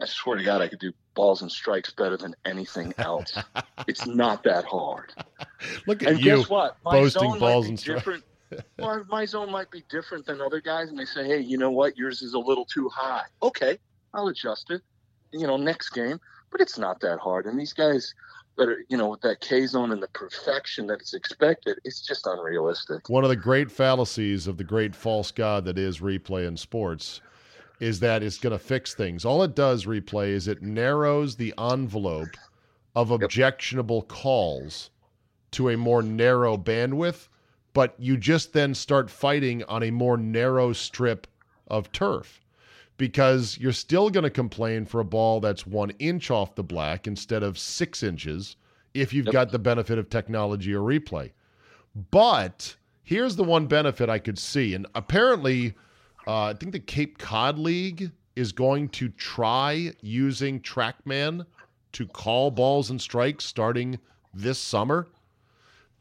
[0.00, 3.36] I swear to God, I could do balls and strikes better than anything else.
[3.88, 5.12] it's not that hard.
[5.88, 6.36] Look at And you.
[6.36, 6.76] guess what?
[6.84, 8.00] My boasting zone balls and strikes.
[8.00, 8.24] different.
[8.78, 11.72] well, my zone might be different than other guys, and they say, "Hey, you know
[11.72, 11.96] what?
[11.96, 13.76] Yours is a little too high." Okay,
[14.14, 14.82] I'll adjust it.
[15.32, 16.20] You know, next game,
[16.52, 17.46] but it's not that hard.
[17.46, 18.14] And these guys
[18.56, 22.00] that are, you know, with that K zone and the perfection that is expected, it's
[22.00, 23.08] just unrealistic.
[23.08, 27.20] One of the great fallacies of the great false god that is replay in sports
[27.80, 29.24] is that it's going to fix things.
[29.24, 32.36] All it does, replay, is it narrows the envelope
[32.94, 34.90] of objectionable calls
[35.52, 37.28] to a more narrow bandwidth,
[37.74, 41.26] but you just then start fighting on a more narrow strip
[41.68, 42.40] of turf
[42.96, 47.06] because you're still going to complain for a ball that's one inch off the black
[47.06, 48.56] instead of six inches
[48.94, 49.32] if you've Yep.
[49.32, 51.32] got the benefit of technology or replay.
[52.10, 54.72] But here's the one benefit I could see.
[54.74, 55.74] And apparently,
[56.26, 61.46] uh, I think the Cape Cod League is going to try using TrackMan
[61.92, 63.98] to call balls and strikes starting
[64.34, 65.08] this summer.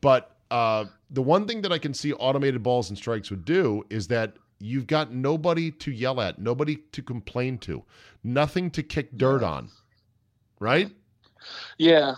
[0.02, 3.84] But uh, the one thing that I can see automated balls and strikes would do
[3.90, 7.84] is that you've got nobody to yell at, nobody to complain to,
[8.24, 9.70] nothing to kick dirt on,
[10.60, 10.92] right?
[11.78, 12.16] Yeah,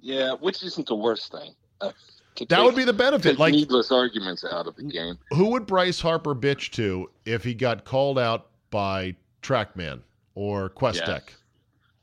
[0.00, 1.54] yeah, which isn't the worst thing.
[2.48, 3.38] That would be the benefit.
[3.38, 5.18] Like, needless arguments out of the game.
[5.30, 10.00] who would Bryce Harper bitch to if he got called out by TrackMan
[10.34, 11.22] or Questec?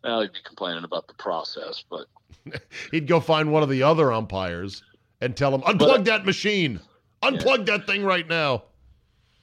[0.03, 2.05] Well, he'd be complaining about the process, but
[2.91, 4.83] He'd go find one of the other umpires
[5.21, 6.79] and tell him, unplug But- that machine.
[7.21, 8.63] Unplug that thing right now.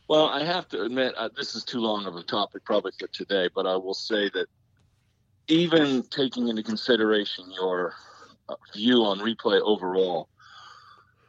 [0.09, 3.09] Well, I have to admit, uh, this is too long of a topic probably for
[3.09, 4.47] today, but I will say that
[5.49, 7.95] even taking into consideration your
[8.49, 10.29] uh, view on replay overall,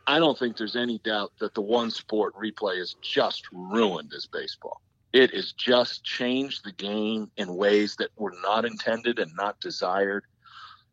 [0.07, 4.25] I don't think there's any doubt that the one sport replay is just ruined as
[4.25, 4.81] baseball.
[5.13, 10.23] It has just changed the game in ways that were not intended and not desired.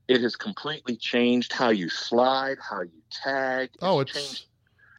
[0.08, 3.70] It has completely changed how you slide, how you tag.
[3.80, 4.46] Oh, it's- changed.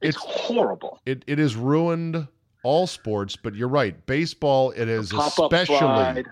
[0.01, 0.99] It's, it's- horrible.
[1.05, 2.27] It it has ruined
[2.63, 4.05] all sports, but you're right.
[4.05, 6.25] Baseball it is especially slide.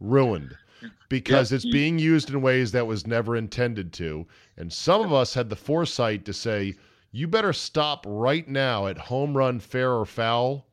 [0.00, 0.56] ruined
[1.08, 4.26] because Yep, it's being used in ways that was never intended to.
[4.56, 6.74] And some of us had the foresight to say,
[7.14, 10.66] you better stop right now at home run, fair or foul,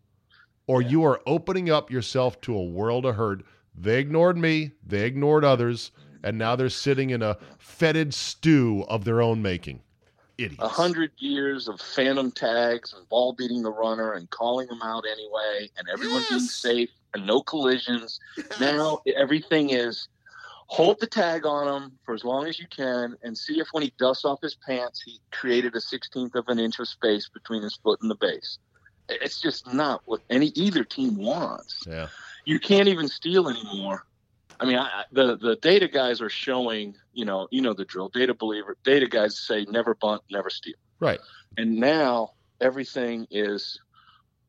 [0.66, 3.44] or you are opening up yourself to a world of hurt.
[3.76, 5.92] They ignored me, they ignored others,
[6.24, 9.82] and now they're sitting in a fetid stew of their own making.
[10.40, 10.64] Idiots.
[10.64, 15.04] a hundred years of phantom tags and ball beating the runner and calling them out
[15.12, 18.20] anyway, and everyone being safe and no collisions.
[18.60, 20.08] Now everything is
[20.72, 23.84] hold the tag on him for as long as you can and see if when
[23.84, 27.62] he dusts off his pants, he created a sixteenth of an inch of space between
[27.62, 28.58] his foot and the base.
[29.10, 32.08] It's just not what any either team wants Yeah.
[32.46, 34.06] you can't even steal anymore.
[34.62, 37.84] I mean, I, I- the the data guys are showing, you know, you know the
[37.84, 38.08] drill.
[38.08, 40.76] Data believer, data guys say never bunt, never steal.
[41.02, 41.20] Right.
[41.58, 42.32] And now
[42.62, 43.78] everything is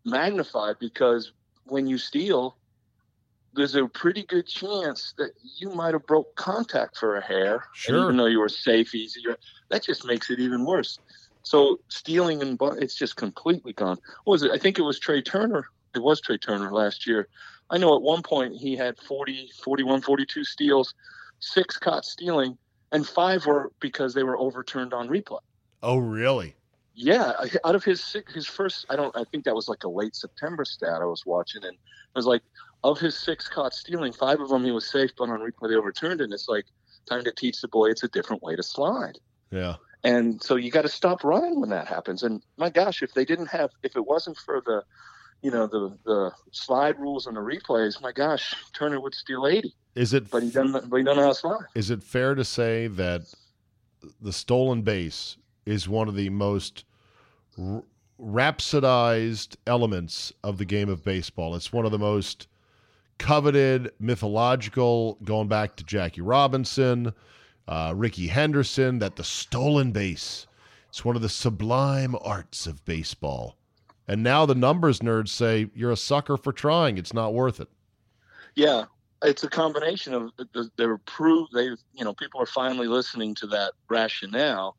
[0.04, 1.32] magnified because
[1.64, 2.56] when you steal,
[3.54, 7.54] there's a pretty good chance that you might have broke contact for a hair.
[7.54, 8.04] and Sure.
[8.04, 9.36] even though you were safe, easier,
[9.70, 10.98] that just makes it even worse.
[11.42, 13.98] So stealing and it's just completely gone.
[14.24, 14.52] What was it?
[14.52, 15.64] I think it was Trea Turner.
[15.94, 17.28] It was Trea Turner last year.
[17.70, 20.94] I know at one point he had 40, 41, 42 steals,
[21.40, 22.56] six caught stealing,
[22.92, 25.40] and five were because they were overturned on replay.
[25.82, 26.54] Oh, really?
[26.94, 27.32] Yeah,
[27.64, 30.14] out of his six, his first, I don't, I think that was like a late
[30.14, 32.42] September stat I was watching, and I was like
[32.85, 35.75] of his six caught stealing, five of them he was safe, but on replay they
[35.77, 36.64] overturned, and it's like
[37.09, 39.18] time to teach the boy it's a different way to slide.
[39.51, 39.77] Yeah.
[40.05, 42.23] And so you got to stop running when that happens.
[42.25, 44.83] And my gosh, if they didn't have, if it wasn't for the,
[45.42, 49.75] you know, the the slide rules and the replays, my gosh, Turner would steal eighty,
[49.95, 51.66] Is it but he doesn't, but he doesn't know how to slide.
[51.75, 53.23] is it fair to say that
[54.21, 56.85] the stolen base is one of the most
[57.57, 57.85] r-
[58.21, 61.55] rhapsodized elements of the game of baseball?
[61.55, 62.49] It's one of the most
[63.18, 67.12] coveted, mythological, going back to Jackie Robinson,
[67.68, 70.46] uh, Rickey Henderson, that the stolen base.
[70.88, 73.57] It's one of the sublime arts of baseball.
[74.09, 76.98] And now the numbers nerds say you're a sucker for trying.
[76.98, 77.68] It's not worth it.
[78.55, 78.85] Yeah,
[79.22, 81.53] it's a combination of the- they're proved.
[81.53, 84.77] They, you know, people are finally listening to that rationale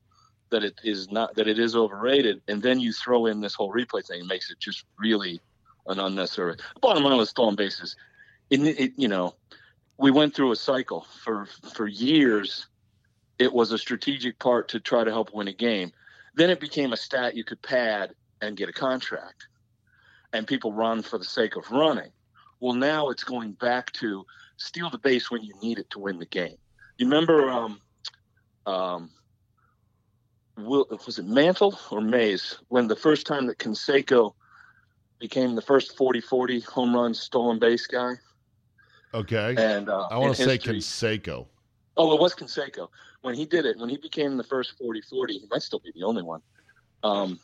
[0.50, 3.74] that it is not that it is overrated, and then you throw in this whole
[3.74, 5.42] replay thing, it makes it just really
[5.88, 6.56] an unnecessary.
[6.80, 7.96] Bottom line with stolen bases,
[8.62, 9.36] it, you know,
[9.98, 12.68] we went through a cycle for for years.
[13.40, 15.92] It was a strategic part to try to help win a game.
[16.36, 19.48] Then it became a stat you could pad and get a contract,
[20.32, 22.12] and people run for the sake of running.
[22.60, 24.26] Well, now it's going back to
[24.58, 26.56] steal the base when you need it to win the game.
[26.98, 27.82] You remember, um,
[28.66, 29.10] um,
[30.58, 34.34] Will, was it Mantle or Mays when the first time that Canseco
[35.20, 38.14] became the first 40-40 home run stolen base guy?
[39.14, 39.56] Okay.
[39.58, 41.48] And uh, I want to say history- Canseco.
[41.96, 42.88] Oh, it was Canseco.
[43.22, 45.92] When he did it, when he became the first 40 40, he might still be
[45.96, 46.42] the only one.
[47.04, 47.40] Um,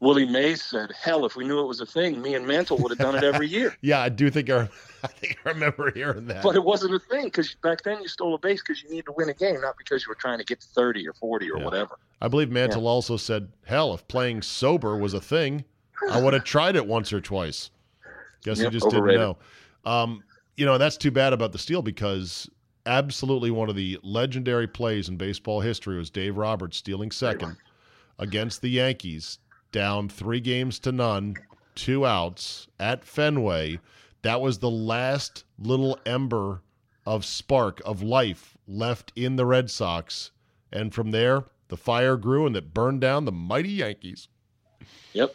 [0.00, 2.90] Willie Mays said, "Hell, if we knew it was a thing, me and Mantle would
[2.90, 4.68] have done it every year." yeah, I do think I,
[5.02, 6.42] I think I remember hearing that.
[6.42, 9.06] But it wasn't a thing because back then you stole a base because you needed
[9.06, 11.50] to win a game, not because you were trying to get to thirty or forty
[11.50, 11.64] or Yeah.
[11.64, 11.98] whatever.
[12.20, 12.88] I believe Mantle Yeah.
[12.88, 15.64] also said, "Hell, if playing sober was a thing,
[16.10, 17.70] I would have tried it once or twice."
[18.42, 19.20] Guess Yep, he just overrated.
[19.20, 19.36] didn't
[19.84, 19.90] know.
[19.90, 20.24] Um,
[20.56, 22.48] you know, that's too bad about the steal because
[22.86, 27.56] absolutely one of the legendary plays in baseball history was Dave Roberts stealing second
[28.18, 29.38] against the Yankees,
[29.72, 31.34] down three games to none,
[31.74, 33.80] two outs at Fenway.
[34.22, 36.62] That was the last little ember
[37.04, 40.30] of spark of life left in the Red Sox.
[40.72, 44.28] And from there, the fire grew and that burned down the mighty Yankees.
[45.12, 45.34] Yep.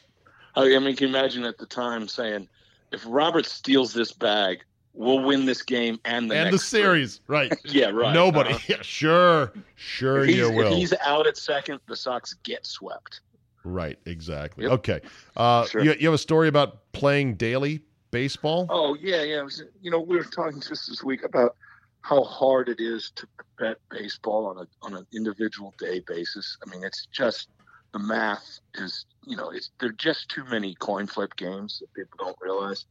[0.55, 2.47] I I mean, can you imagine at the time saying,
[2.91, 6.79] "If Roberts steals this bag, we'll win this game and the and the next three."
[6.81, 7.53] series, right.
[7.65, 8.13] Yeah, right.
[8.13, 8.51] Nobody.
[8.53, 8.65] Uh-huh.
[8.67, 9.53] Yeah, sure.
[9.75, 10.75] Sure If he's, you if will.
[10.75, 13.21] he's out at second, the Sox get swept.
[13.63, 14.63] Right, exactly.
[14.63, 14.71] Yep.
[14.73, 15.01] Okay.
[15.35, 15.83] Uh, Sure.
[15.83, 18.65] you, you have a story about playing daily baseball?
[18.69, 19.41] Oh yeah, yeah.
[19.43, 21.55] Was, you know, we were talking just this week about
[22.01, 23.27] how hard it is to
[23.59, 26.57] bet baseball on a on an individual day basis.
[26.65, 27.49] I mean, it's just
[27.93, 31.93] the math is, you know, it's there are just too many coin flip games that
[31.93, 32.85] people don't realize.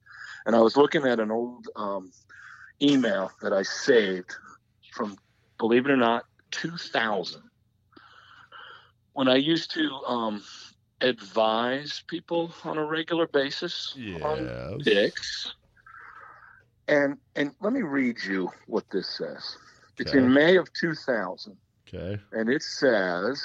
[0.46, 2.10] And I was looking at an old um,
[2.82, 4.34] email that I saved
[4.92, 5.16] from,
[5.58, 7.42] believe it or not, 2000.
[9.12, 10.42] When I used to um,
[11.00, 14.84] advise people on a regular basis on Yes.
[14.84, 15.54] picks.
[16.88, 19.56] And and let me read you what this says.
[19.98, 21.58] It's in May of 2000,
[21.88, 22.20] Okay.
[22.32, 23.42] and it says.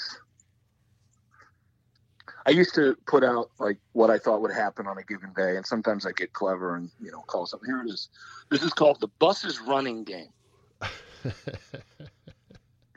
[2.46, 5.56] I used to put out like what I thought would happen on a given day,
[5.56, 7.70] and sometimes I get clever and you know call something.
[7.70, 8.10] Here it is.
[8.50, 10.30] This is called the buses running game.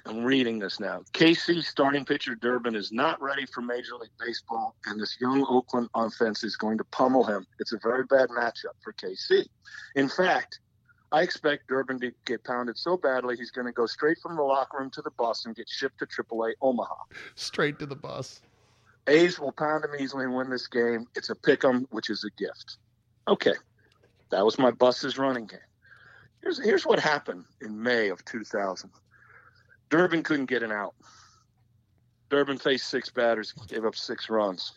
[0.07, 1.03] I'm reading this now.
[1.13, 5.89] KC starting pitcher Durbin is not ready for Major League Baseball, and this young Oakland
[5.95, 7.45] offense is going to pummel him.
[7.59, 9.47] It's a very bad matchup for KC.
[9.97, 10.61] In fact,
[11.11, 14.43] I expect Durbin to get pounded so badly he's going to go straight from the
[14.43, 16.95] locker room to the bus and get shipped to AAA Omaha.
[17.35, 18.41] Straight to the bus.
[19.09, 21.07] A's will pound them easily and win this game.
[21.15, 22.79] It's a pick 'em, which is a gift.
[23.29, 23.55] Okay,
[24.31, 25.59] that was my buses running game.
[26.43, 28.91] Here's here's what happened in May of 2000.
[29.91, 30.95] Durbin couldn't get an out.
[32.29, 34.73] Durbin faced six batters, gave up six runs.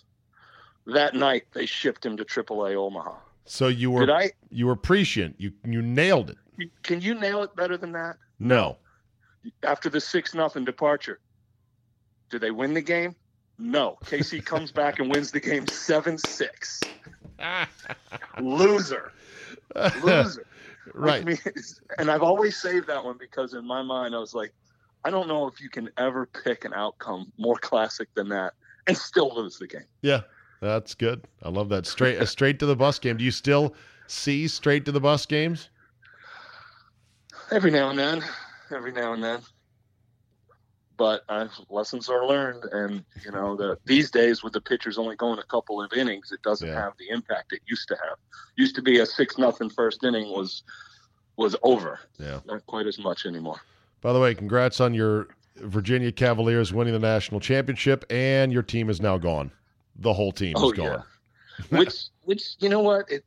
[0.85, 3.15] That night, they shipped him to AAA Omaha.
[3.45, 4.31] So you were Did I?
[4.49, 5.35] you were prescient.
[5.39, 6.37] You you nailed it.
[6.83, 8.17] Can you nail it better than that?
[8.37, 8.77] No.
[9.63, 11.19] After the six nothing departure,
[12.29, 13.15] did they win the game?
[13.59, 13.97] No.
[14.05, 16.79] KC comes back and wins the game seven six.
[18.39, 19.11] Loser.
[20.03, 20.45] Loser.
[20.93, 21.21] right.
[21.21, 24.33] I mean, it's- and I've always saved that one because in my mind I was
[24.33, 24.53] like,
[25.05, 28.53] I don't know if you can ever pick an outcome more classic than that
[28.87, 29.85] and still lose the game.
[30.01, 30.21] Yeah.
[30.61, 31.23] That's good.
[31.41, 31.85] I love that.
[31.85, 33.15] Straight a straight to the bus game.
[33.15, 33.73] Do you still
[34.07, 35.69] see straight to the bus games?
[37.51, 38.23] Every now and then,
[38.69, 39.39] every now and then.
[40.99, 45.15] But uh, lessons are learned, and you know the these days with the pitchers only
[45.15, 46.75] going a couple of innings, it doesn't Yeah.
[46.75, 48.17] have the impact it used to have.
[48.57, 50.61] Used to be a six nothing first inning was
[51.37, 52.01] was over.
[52.19, 52.41] Yeah.
[52.45, 53.61] Not quite as much anymore.
[54.01, 58.89] By the way, congrats on your Virginia Cavaliers winning the national championship, and your team
[58.89, 59.51] is now gone.
[59.95, 61.03] The whole team is Oh, gone.
[61.69, 63.23] which which you know what it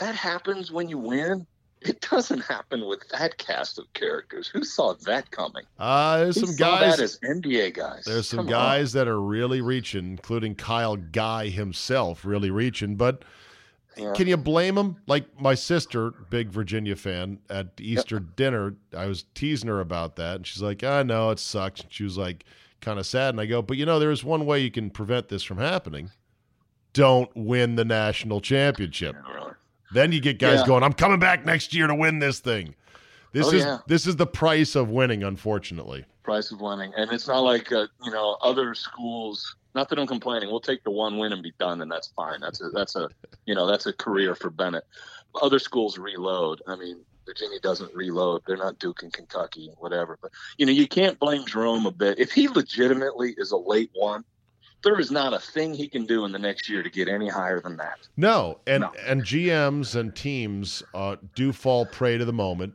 [0.00, 1.46] that happens when you win
[1.84, 6.46] it doesn't happen with that cast of characters who saw that coming Uh, there's Who
[6.46, 6.96] some saw guys.
[6.96, 8.52] that as nba guys There's some Come on.
[8.52, 12.96] guys that are really reaching, including Kyle Guy himself, really reaching.
[12.96, 13.24] But
[13.96, 14.12] Yeah.
[14.14, 14.96] can you blame him?
[15.06, 20.36] Like my sister, big Virginia fan, at Easter dinner, I was teasing her about that,
[20.36, 22.44] and she's like, "I know it sucks." And she was like,
[22.80, 25.28] kind of sad, and I go, "But you know, there's one way you can prevent
[25.28, 26.10] this from happening.
[26.94, 29.14] Don't win the national championship.
[29.14, 29.52] Yeah, really.
[29.92, 30.66] Then you get guys Yeah.
[30.66, 32.74] going, "I'm coming back next year to win this thing."
[33.32, 33.78] This Oh, is yeah.
[33.86, 36.04] this is the price of winning, unfortunately.
[36.22, 40.06] price of winning and it's not like uh, you know other schools not that i'm
[40.06, 42.94] complaining we'll take the one win and be done and that's fine that's a that's
[42.94, 43.08] a
[43.44, 44.84] you know that's a career for bennett
[45.42, 50.30] other schools reload i mean virginia doesn't reload they're not duke and kentucky whatever but
[50.58, 54.22] you know you can't blame jerome a bit if he legitimately is a late one
[54.82, 57.28] there is not a thing he can do in the next year to get any
[57.28, 58.92] higher than that No, and No.
[59.06, 62.74] and GMs and teams uh, do fall prey to the moment,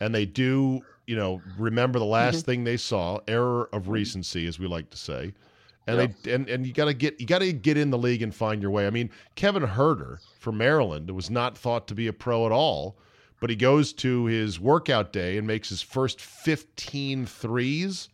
[0.00, 2.44] and they do, you know, remember the last Mm-hmm.
[2.46, 5.32] thing they saw, error of recency, as we like to say,
[5.86, 8.22] and they and and you got to get you got to get in the league
[8.22, 8.86] and find your way.
[8.86, 12.96] I mean, Kevin Huerter from Maryland was not thought to be a pro at all,
[13.40, 18.08] but he goes to his workout day and makes his first 15 threes,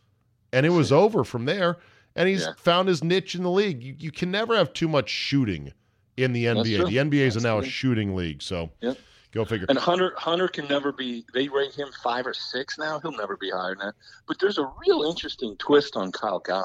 [0.53, 1.77] and it was over from there.
[2.15, 2.53] And he's Yeah.
[2.57, 3.81] found his niche in the league.
[3.83, 5.73] You, you can never have too much shooting
[6.17, 6.87] in the NBA.
[6.89, 8.97] The NBA is now a shooting league, so Yep.
[9.31, 9.65] go figure.
[9.69, 11.25] And Hunter Hunter can never be.
[11.33, 12.99] They rate him five or six now.
[12.99, 13.93] He'll never be higher than that.
[14.27, 16.63] But there's a real interesting twist on Kyle Guy.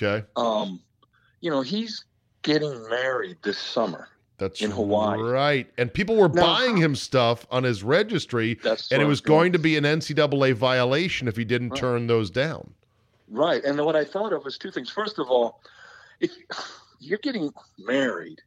[0.00, 0.80] Okay, Um,
[1.40, 2.04] you know, he's
[2.42, 4.08] getting married this summer.
[4.38, 5.20] that's in Hawaii.
[5.20, 5.68] right?
[5.78, 9.36] And people were Now, buying him stuff on his registry, That's and it was doing.
[9.36, 11.80] going to be an NCAA violation if he didn't Right.
[11.80, 12.74] turn those down.
[13.30, 13.62] Right.
[13.64, 14.90] And what I thought of was two things.
[14.90, 15.60] First of all,
[16.20, 16.32] if
[17.00, 18.40] you're getting married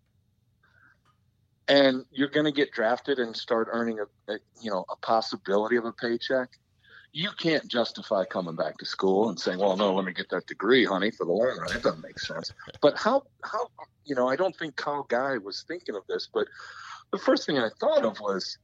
[1.68, 5.76] and you're going to get drafted and start earning a, a you know a possibility
[5.76, 6.50] of a paycheck,
[7.14, 10.48] you can't justify coming back to school and saying, "Well, no, let me get that
[10.48, 12.52] degree, honey, for the long run." That doesn't make sense.
[12.82, 13.68] But how how
[14.06, 16.48] you know I don't think Kyle Guy was thinking of this, but
[17.12, 18.58] the first thing I thought of was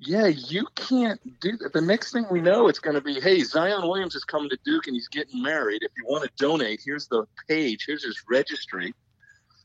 [0.00, 1.72] yeah, you can't do that.
[1.72, 4.58] The next thing we know, it's going to be, hey, Zion Williams is coming to
[4.64, 5.82] Duke and he's getting married.
[5.82, 8.94] If you want to donate, here's the page, here's his registry.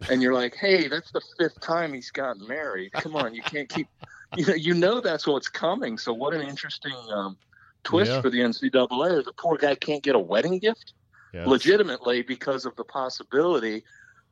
[0.10, 2.92] And you're like, hey, that's the fifth time he's gotten married.
[2.94, 3.88] Come on, you can't keep,
[4.36, 5.98] you know, you know that's what's coming.
[5.98, 7.38] So what an interesting um,
[7.84, 8.22] twist Yeah.
[8.22, 9.24] for the NCAA.
[9.24, 10.94] The poor guy can't get a wedding gift
[11.34, 11.46] Yeah.
[11.48, 13.84] legitimately because of the possibility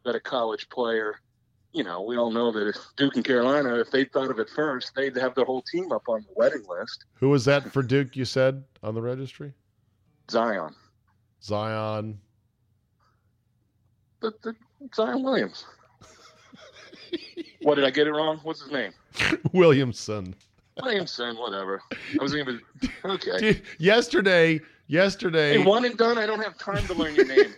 [0.04, 1.16] that a college player,
[1.74, 4.50] you know, we all know that if Duke and Carolina, if they thought of it
[4.50, 7.06] first, they'd have their whole team up on the wedding list.
[7.16, 8.16] Who was that for Duke?
[8.16, 9.54] You said on the registry,
[10.30, 10.76] Zion,
[11.42, 12.20] Zion.
[14.22, 14.56] the, the
[14.94, 15.66] Zion Williams.
[17.62, 18.40] what did I get it wrong?
[18.44, 18.94] What's his name?
[19.54, 20.36] Williamson.
[20.82, 21.82] Williamson, whatever.
[21.92, 22.60] I was even
[23.06, 23.38] okay.
[23.40, 26.18] Dude, yesterday, yesterday, Hey, one and done.
[26.18, 27.54] I don't have time to learn your name.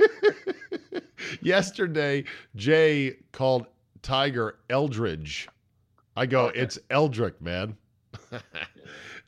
[1.42, 3.68] yesterday, Jay called
[4.04, 5.48] Tiger Eldridge.
[6.16, 6.60] I go, Okay.
[6.60, 7.76] it's Eldrick, man.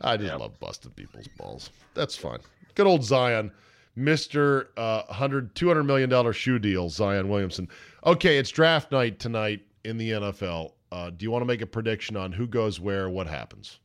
[0.02, 0.36] I just Yeah.
[0.36, 1.72] love busting people's balls.
[1.96, 2.40] That's fine.
[2.76, 3.52] Good old Zion,
[3.96, 7.68] Mister uh, 100 200 million dollar shoe deal, Zion Williamson.
[8.06, 10.74] Okay, it's draft night tonight in the NFL.
[10.92, 13.80] Uh, do you want to make a prediction on who goes where, what happens?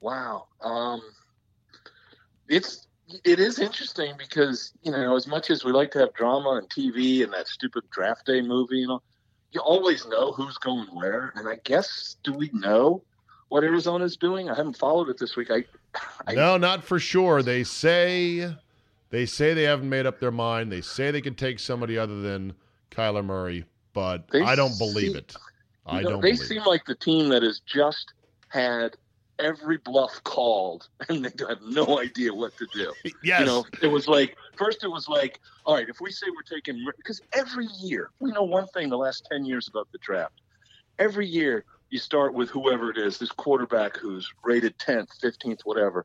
[0.00, 0.46] Wow.
[0.62, 1.02] Um,
[2.48, 2.86] it's
[3.24, 6.68] it is interesting because you know as much as we like to have drama and
[6.70, 9.02] TV and that stupid draft day movie, you know,
[9.52, 11.32] you always know who's going where.
[11.36, 13.02] And I guess do we know
[13.48, 14.50] what Arizona's doing?
[14.50, 15.50] I haven't followed it this week.
[15.50, 15.64] I,
[16.26, 17.42] I No, not for sure.
[17.42, 18.54] They say
[19.10, 20.70] they say they haven't made up their mind.
[20.70, 22.54] They say they could take somebody other than
[22.90, 25.36] Kyler Murray, but I don't believe seem- it.
[25.86, 26.66] I know, don't they seem it.
[26.66, 28.12] like the team that has just
[28.48, 28.94] had
[29.38, 32.92] every bluff called and they have no idea what to do.
[33.22, 33.40] Yes.
[33.40, 36.56] You know, it was like first it was like, all right, if we say we're
[36.56, 40.40] taking because every year we know one thing the last ten years about the draft.
[40.98, 46.04] Every year you start with whoever it is, this quarterback who's rated tenth, fifteenth, whatever,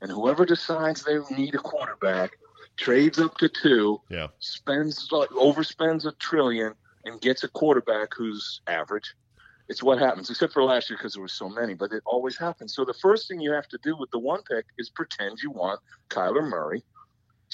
[0.00, 2.32] and whoever decides they need a quarterback
[2.76, 4.28] trades up to two, Yeah.
[4.40, 6.74] spends like overspends a trillion,
[7.04, 9.14] and gets a quarterback who's average.
[9.68, 12.36] It's what happens, except for last year because there were so many, but it always
[12.36, 12.74] happens.
[12.74, 15.50] So the first thing you have to do with the one pick is pretend you
[15.50, 15.80] want
[16.10, 16.84] Kyler Murray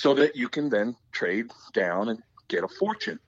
[0.01, 3.21] so that you can then trade down and get a fortune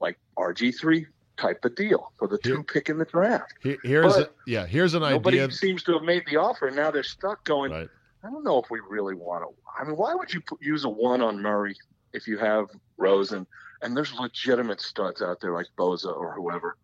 [0.00, 1.06] like RG3
[1.38, 3.54] type of deal for the two Here- pick in the draft.
[3.62, 4.66] Here's a, yeah.
[4.66, 5.16] Here's an idea.
[5.16, 5.56] Nobody idea.
[5.56, 7.88] seems to have made the offer, and now they're stuck going, Right.
[8.22, 9.54] I don't know if we really want to.
[9.80, 11.74] I mean, why would you put, use a one on Murray
[12.12, 12.66] if you have
[12.98, 13.46] Rosen
[13.80, 16.76] and there's legitimate studs out there like Bosa or whoever?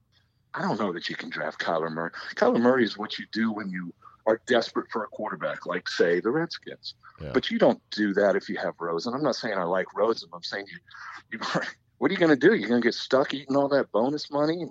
[0.54, 2.12] I don't know that you can draft Kyler Murray.
[2.36, 3.92] Kyler Murray is what you do when you
[4.26, 6.94] are desperate for a quarterback, like say the Redskins.
[7.22, 7.30] Yeah.
[7.32, 9.14] But you don't do that if you have Rosen.
[9.14, 10.28] I'm not saying I like Rosen.
[10.34, 11.38] I'm saying you.
[11.38, 11.60] you
[11.98, 12.54] what are you going to do?
[12.54, 14.66] You're going to get stuck eating all that bonus money.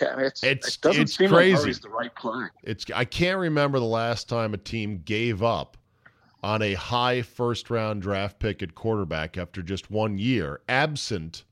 [0.00, 1.72] And it's, It's- it doesn't it's seem crazy.
[1.72, 2.46] like the right play.
[2.62, 5.76] It's I can't remember the last time a team gave up
[6.42, 11.44] on a high first round draft pick at quarterback after just one year, absent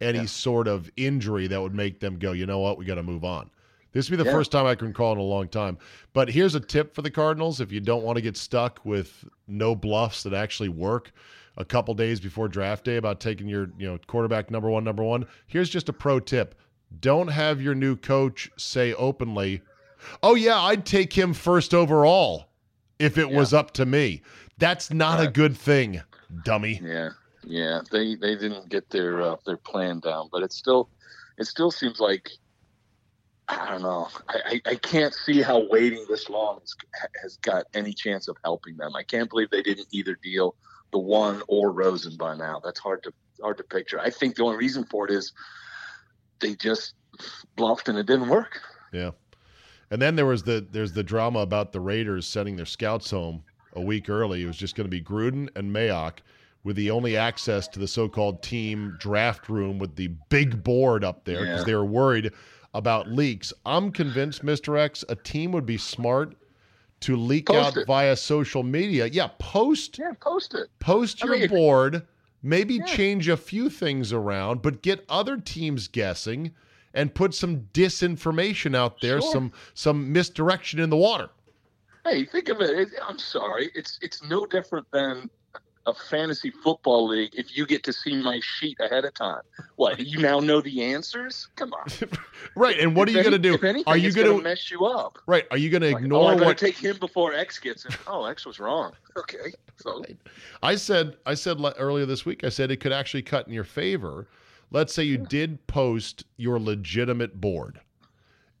[0.00, 0.24] any Yeah.
[0.26, 3.24] sort of injury that would make them go, you know what, we got to move
[3.24, 3.50] on.
[3.96, 4.36] This would be the Yeah.
[4.36, 5.78] first time I can call in a long time.
[6.12, 9.24] But here's a tip for the Cardinals: if you don't want to get stuck with
[9.48, 11.12] no bluffs that actually work,
[11.56, 15.02] a couple days before draft day about taking your you know quarterback number one, number
[15.02, 15.24] one.
[15.46, 16.54] Here's just a pro tip:
[17.00, 19.62] don't have your new coach say openly,
[20.22, 22.48] "Oh yeah, I'd take him first overall
[22.98, 24.20] if it was up to me."
[24.58, 26.02] That's not a good thing,
[26.44, 26.82] dummy.
[26.84, 27.12] Yeah,
[27.44, 27.80] yeah.
[27.90, 30.90] They they didn't get their uh, their plan down, but it still
[31.38, 32.30] it still seems like
[33.48, 34.08] I don't know.
[34.28, 36.74] I, I, I can't see how waiting this long has,
[37.22, 38.96] has got any chance of helping them.
[38.96, 40.56] I can't believe they didn't either deal
[40.92, 42.60] the one or Rosen by now.
[42.64, 44.00] That's hard to hard to picture.
[44.00, 45.32] I think the only reason for it is
[46.40, 46.94] they just
[47.54, 48.60] bluffed and it didn't work.
[48.92, 49.10] Yeah.
[49.90, 53.44] And then there was the there's the drama about the Raiders sending their scouts home
[53.74, 54.42] a week early.
[54.42, 56.18] It was just going to be Gruden and Mayock
[56.64, 61.24] with the only access to the so-called team draft room with the big board up
[61.24, 61.64] there because Yeah.
[61.64, 62.32] they were worried
[62.76, 63.52] about leaks.
[63.64, 64.78] I'm convinced, Mr.
[64.78, 66.34] X, a team would be smart
[67.00, 67.86] to leak Post out it.
[67.86, 69.06] via social media.
[69.06, 70.68] Yeah, post Yeah, post it.
[70.78, 72.06] post I your mean, board,
[72.42, 72.84] maybe Yeah.
[72.84, 76.52] change a few things around, but get other teams guessing
[76.94, 79.32] and put some disinformation out there, Sure.
[79.32, 81.28] some some misdirection in the water.
[82.04, 82.70] Hey, think of it.
[82.78, 82.88] it.
[83.06, 83.70] I'm sorry.
[83.74, 85.28] It's it's no different than
[85.86, 89.40] a fantasy football league if you get to see my sheet ahead of time.
[89.76, 89.98] What?
[90.00, 91.48] You now know the answers?
[91.56, 91.86] Come on.
[92.54, 93.54] Right, and what If are you any- going to do?
[93.54, 95.18] If anything, are you it's going gonna mess you up?
[95.26, 97.34] Right, are you going to Like, oh, ignore oh, I gotta what take him before
[97.34, 97.92] X gets him.
[98.06, 98.92] Oh, X was wrong.
[99.18, 100.04] Okay, so
[100.62, 103.64] I said I said earlier this week I said it could actually cut in your
[103.64, 104.28] favor.
[104.70, 107.80] Let's say you did post your legitimate board.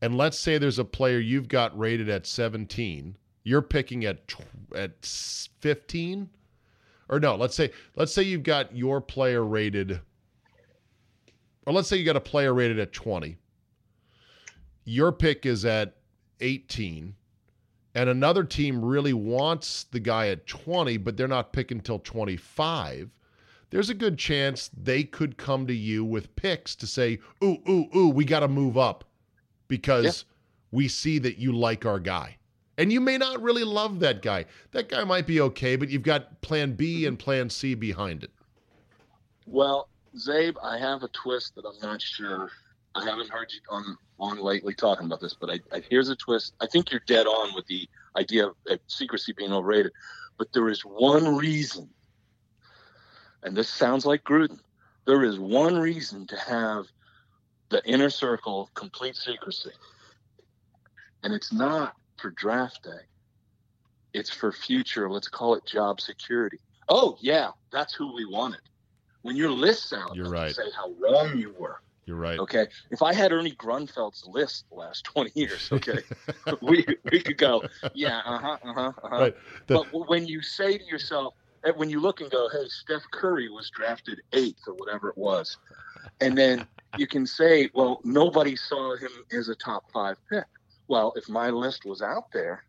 [0.00, 4.40] And let's say there's a player you've got rated at 17, you're picking at tw-
[4.74, 6.30] at 15
[7.08, 10.00] or no, let's say let's say you've got your player rated
[11.66, 13.36] or let's say you got a player rated at 20.
[14.84, 15.96] Your pick is at
[16.40, 17.14] 18
[17.96, 23.10] and another team really wants the guy at 20, but they're not picking till 25,
[23.70, 27.88] there's a good chance they could come to you with picks to say, ooh, ooh,
[27.96, 29.04] ooh, we got to move up
[29.66, 30.26] because
[30.70, 32.36] we see that you like our guy.
[32.78, 34.44] And you may not really love that guy.
[34.72, 38.30] That guy might be okay, but you've got plan B and plan C behind it.
[39.46, 42.50] well, Zabe, I have a twist that I'm not sure.
[42.94, 46.16] I haven't heard you on on lately talking about this, but I, I here's a
[46.16, 46.54] twist.
[46.60, 49.92] I think you're dead on with the idea of, of secrecy being overrated,
[50.38, 51.90] but there is one reason,
[53.42, 54.58] and this sounds like Gruden.
[55.06, 56.86] There is one reason to have
[57.68, 59.72] the inner circle complete secrecy,
[61.22, 63.06] and it's not for draft day.
[64.12, 65.10] It's for future.
[65.10, 66.58] Let's call it job security.
[66.88, 68.60] Oh yeah, that's who we wanted.
[69.22, 70.54] When your list's out, You're right.
[70.54, 71.80] Say how wrong you were.
[72.06, 72.38] You're right.
[72.38, 75.98] Okay, if I had Ernie Grunfeld's list the last twenty years, okay,
[76.62, 77.64] we we could go,
[77.94, 79.20] yeah, uh huh, uh huh, uh huh.
[79.20, 79.34] Right.
[79.66, 83.02] The- But when you say to yourself, eh, when you look and go, hey, Steph
[83.12, 85.56] Curry was drafted eighth or whatever it was,
[86.20, 90.46] and then you can say, well, nobody saw him as a top five pick.
[90.88, 92.64] Well, if my list was out there,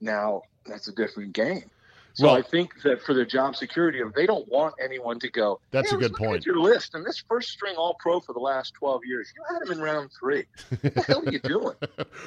[0.00, 1.70] now that's a different game.
[2.14, 5.28] So Well- I think that for the job security, of they don't want anyone to
[5.30, 5.60] go.
[5.72, 6.46] That's "Hey, a good point.
[6.46, 9.62] Your list and this first string All Pro for the last twelve years, you had
[9.62, 10.44] him in round three.
[10.80, 11.74] What the hell are you doing?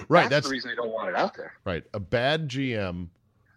[0.10, 0.24] right.
[0.24, 1.54] That's, That's the reason they don't want it out there.
[1.64, 1.86] Right.
[1.94, 3.08] A bad GM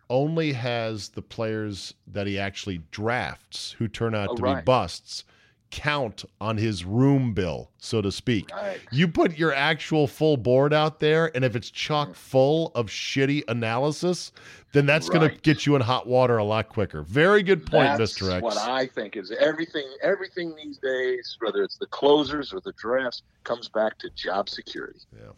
[0.09, 5.25] only has the players that he actually drafts who turn out Oh, to be busts
[5.71, 8.51] count on his room bill, so to speak.
[8.51, 8.81] Right.
[8.91, 12.15] You put your actual full board out there, and if it's chock mm.
[12.15, 14.33] full of shitty analysis,
[14.73, 17.03] then that's going to get you in hot water a lot quicker.
[17.03, 18.33] Very good point, That's Mr.
[18.33, 18.43] X.
[18.43, 19.89] That's what I think is everything.
[20.03, 25.01] Everything these days, whether it's the closers or the drafts, comes back to job security.
[25.13, 25.31] Yeah.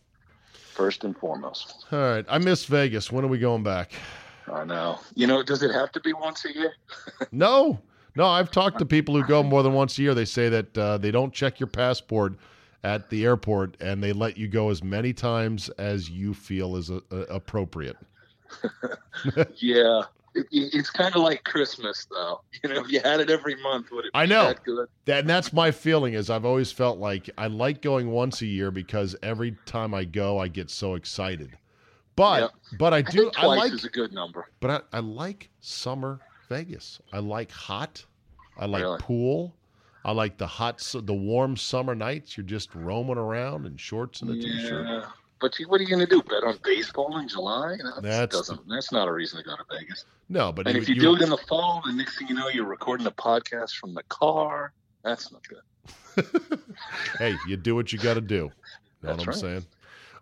[0.52, 1.86] First and foremost.
[1.92, 2.24] All right.
[2.28, 3.12] I miss Vegas.
[3.12, 3.92] When are we going back?
[4.50, 4.98] I know.
[5.14, 6.74] You know, does it have to be once a year?
[7.34, 7.78] No,
[8.16, 8.26] no.
[8.26, 10.14] I've talked to people who go more than once a year.
[10.14, 12.34] They say that uh, they don't check your passport
[12.84, 16.90] at the airport, and they let you go as many times as you feel is
[16.90, 17.96] uh, uh, appropriate.
[19.56, 20.02] yeah.
[20.34, 22.40] It, it- it's kind of like Christmas, though.
[22.62, 24.46] You know, if you had it every month, would it be I know.
[24.46, 24.88] that good?
[25.06, 26.14] That, and that's my feeling.
[26.14, 30.04] Is I've always felt like I like going once a year because every time I
[30.04, 31.50] go, I get so excited.
[32.14, 32.50] But Yep.
[32.78, 34.46] but I I do think I like is a good number.
[34.60, 36.20] but I, I like summer
[36.56, 37.00] Vegas.
[37.12, 38.04] I like hot.
[38.58, 38.98] I like Really?
[39.00, 39.54] pool.
[40.04, 42.36] I like the hot, the warm summer nights.
[42.36, 45.04] You're just roaming around in shorts and a t-shirt.
[45.40, 46.22] But what are you going to do?
[46.22, 47.76] Bet on baseball in July?
[47.94, 48.68] That That's- doesn't.
[48.68, 50.04] That's not a reason to go to Vegas.
[50.28, 52.34] No, but And if you, you- do it in the fall, the next thing you
[52.34, 54.72] know, you're recording a podcast from the car.
[55.04, 55.62] That's not good.
[57.18, 58.34] hey, you do what you got to do.
[58.34, 58.50] You know
[59.02, 59.36] That's what I'm right.
[59.40, 59.66] saying?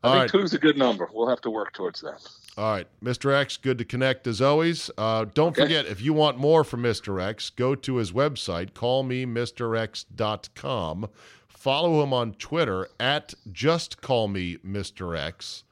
[0.02, 1.08] I All think right, two's a good number.
[1.12, 2.26] We'll have to work towards that.
[2.58, 3.32] All right, Mr.
[3.34, 4.90] X, good to connect as always.
[4.98, 5.62] Uh, don't Okay.
[5.62, 7.22] forget, if you want more from Mr.
[7.22, 11.08] X, go to his website, callmemrx.com.
[11.48, 15.16] Follow him on Twitter at just call me Mr.
[15.18, 15.64] X.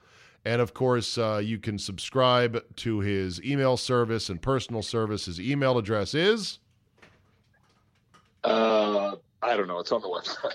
[0.45, 5.27] And of course, uh, you can subscribe to his email service and personal service.
[5.27, 6.59] His email address is.
[8.45, 9.79] Uh, I don't know.
[9.79, 10.53] It's on the website.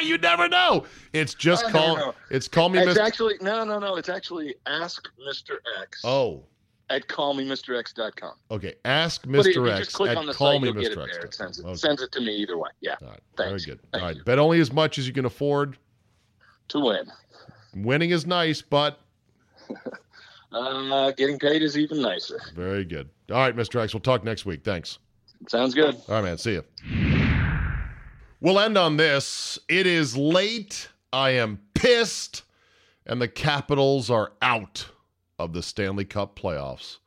[0.04, 0.84] you never know.
[1.12, 2.14] It's just I call.
[2.30, 3.04] It's call me it's Mr.
[3.06, 3.96] actually no, no, no.
[3.96, 5.56] It's actually ask Mr.
[5.80, 6.44] X Oh,
[6.90, 8.32] at callmemrx.com.
[8.50, 8.74] okay.
[8.84, 9.66] Ask But Mr.
[9.78, 11.06] just X click at on the call site, me you'll get it Mr.
[11.06, 11.18] there.
[11.20, 11.36] It X.
[11.38, 11.74] sends it, Okay.
[11.76, 12.70] sends it to me either way.
[12.80, 13.20] Yeah, All right.
[13.36, 13.64] Thanks.
[13.64, 13.82] Very good.
[13.92, 14.16] Thank All right.
[14.16, 14.24] you.
[14.24, 15.78] Bet only as much as you can afford.
[16.68, 17.10] to win.
[17.76, 19.00] Winning is nice, but
[20.50, 22.40] Uh, getting paid is even nicer.
[22.54, 23.08] very good.
[23.30, 23.82] All right, Mr.
[23.82, 23.92] X.
[23.92, 24.64] We'll talk next week.
[24.64, 24.98] Thanks.
[25.46, 25.94] Sounds good.
[26.08, 26.38] All right, man.
[26.38, 27.07] See you.
[28.40, 29.58] We'll end on this.
[29.68, 30.88] It is late.
[31.12, 32.42] I am pissed.
[33.04, 34.86] And the Capitals are out
[35.38, 36.98] of the Stanley Cup playoffs.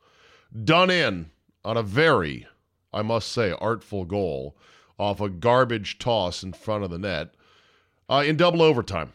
[0.64, 1.30] Done in
[1.64, 2.46] on a very,
[2.92, 4.56] I must say, artful goal
[4.98, 7.34] off a garbage toss in front of the net
[8.10, 9.12] uh, in double overtime.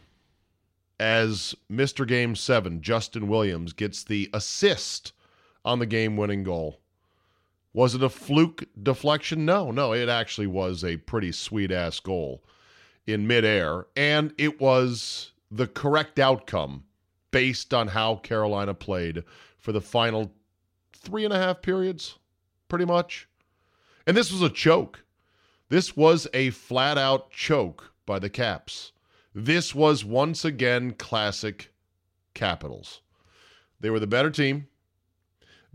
[0.98, 2.06] As Mr.
[2.06, 5.12] Game 7, Justin Williams, gets the assist
[5.64, 6.80] on the game winning goal.
[7.78, 9.44] Was it a fluke deflection?
[9.44, 12.42] No, no, it actually was a pretty sweet ass goal
[13.06, 13.86] in midair.
[13.94, 16.82] And it was the correct outcome
[17.30, 19.22] based on how Carolina played
[19.58, 20.32] for the final
[20.92, 22.18] three and a half periods,
[22.66, 23.28] pretty much.
[24.08, 25.04] And this was a choke.
[25.68, 28.90] This was a flat out choke by the Caps.
[29.36, 31.72] This was once again classic
[32.34, 33.02] Capitals.
[33.78, 34.66] They were the better team.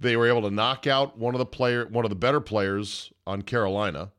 [0.03, 3.13] They were able to knock out one of the player, one of the better players
[3.25, 4.11] on Carolina.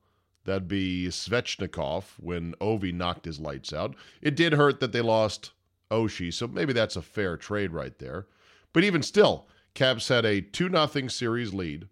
[0.45, 3.95] That'd be Svechnikov when Ovi knocked his lights out.
[4.23, 5.53] It did hurt that they lost
[5.91, 8.27] Oshie, so maybe that's a fair trade right there.
[8.73, 11.89] But even still, Caps had a 2 0 series lead.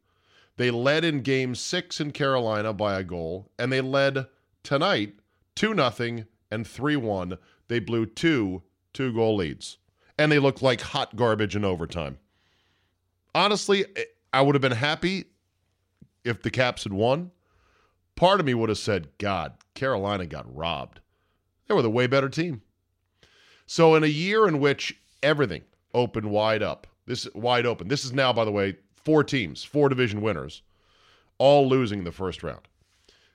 [0.56, 4.26] They led in game six in Carolina by a goal, and they led
[4.62, 5.16] tonight
[5.56, 7.38] 2 0 and 3 1.
[7.68, 8.62] They blew two
[8.94, 9.76] two goal leads,
[10.18, 12.16] and they looked like hot garbage in overtime.
[13.34, 15.26] Honestly, eh, I would have been happy
[16.24, 17.30] if the Caps had won.
[18.16, 21.00] Part of me would have said, God, Carolina got robbed.
[21.66, 22.62] They were the way better team.
[23.66, 25.62] So, in a year in which everything
[25.94, 29.88] opened wide up, this wide open, this is now, by the way, four teams, four
[29.88, 30.62] division winners,
[31.38, 32.68] all losing the first round.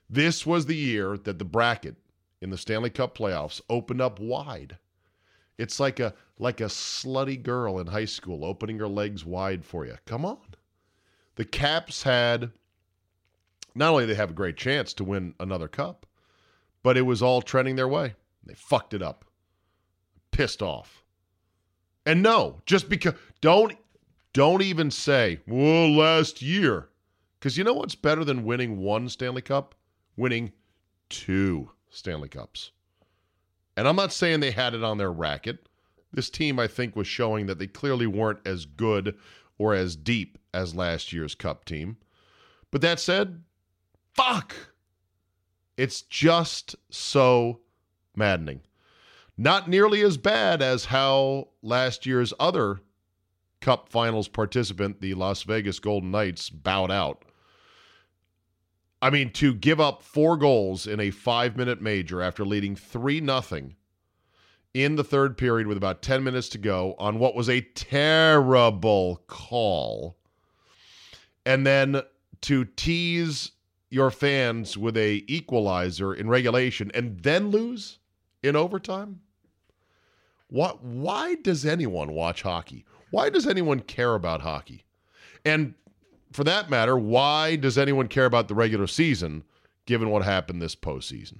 [0.08, 1.96] This was the year that the bracket
[2.40, 4.78] in the Stanley Cup playoffs opened up wide.
[5.58, 9.84] It's like a like a slutty girl in high school opening her legs wide for
[9.84, 9.96] you.
[10.06, 10.38] Come on.
[11.34, 12.52] The Caps had
[13.74, 16.06] not only they have a great chance to win another cup,
[16.82, 18.14] but it was all trending their way.
[18.44, 19.24] They fucked it up.
[20.30, 21.04] Pissed off.
[22.06, 23.76] And no, just because don't
[24.32, 26.88] don't even say, "Well, last year."
[27.40, 29.74] Cuz you know what's better than winning one Stanley Cup?
[30.16, 30.52] Winning
[31.08, 31.70] two.
[31.90, 32.72] Stanley Cups.
[33.76, 35.67] And I'm not saying they had it on their racket.
[36.12, 39.16] This team, I think, was showing that they clearly weren't as good
[39.58, 41.98] or as deep as last year's Cup team.
[42.70, 43.42] But that said,
[44.14, 44.54] fuck.
[45.76, 47.60] It's just so
[48.16, 48.62] maddening.
[49.36, 52.80] Not nearly as bad as how last year's other
[53.60, 57.24] Cup Finals participant, the Las Vegas Golden Knights, bowed out.
[59.00, 63.20] I mean, to give up four goals in a five minute major after leading 3
[63.20, 63.76] nothing
[64.74, 69.22] in the third period with about 10 minutes to go on what was a terrible
[69.26, 70.16] call.
[71.46, 72.02] And then
[72.42, 73.52] to tease
[73.90, 77.98] your fans with a equalizer in regulation and then lose
[78.42, 79.20] in overtime?
[80.48, 82.84] What why does anyone watch hockey?
[83.10, 84.84] Why does anyone care about hockey?
[85.44, 85.74] And
[86.32, 89.44] for that matter, why does anyone care about the regular season
[89.86, 91.38] given what happened this postseason?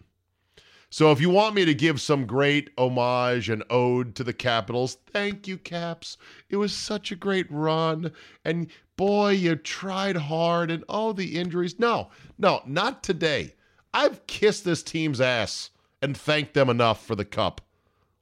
[0.91, 4.97] So if you want me to give some great homage and ode to the Capitals,
[5.12, 6.16] thank you, Caps.
[6.49, 8.11] It was such a great run.
[8.45, 10.70] And boy, you tried hard.
[10.70, 11.78] And oh, the injuries.
[11.78, 12.09] No,
[12.39, 13.55] no, not today.
[13.93, 15.70] I've kissed this team's ass
[16.01, 17.61] and thanked them enough for the cup.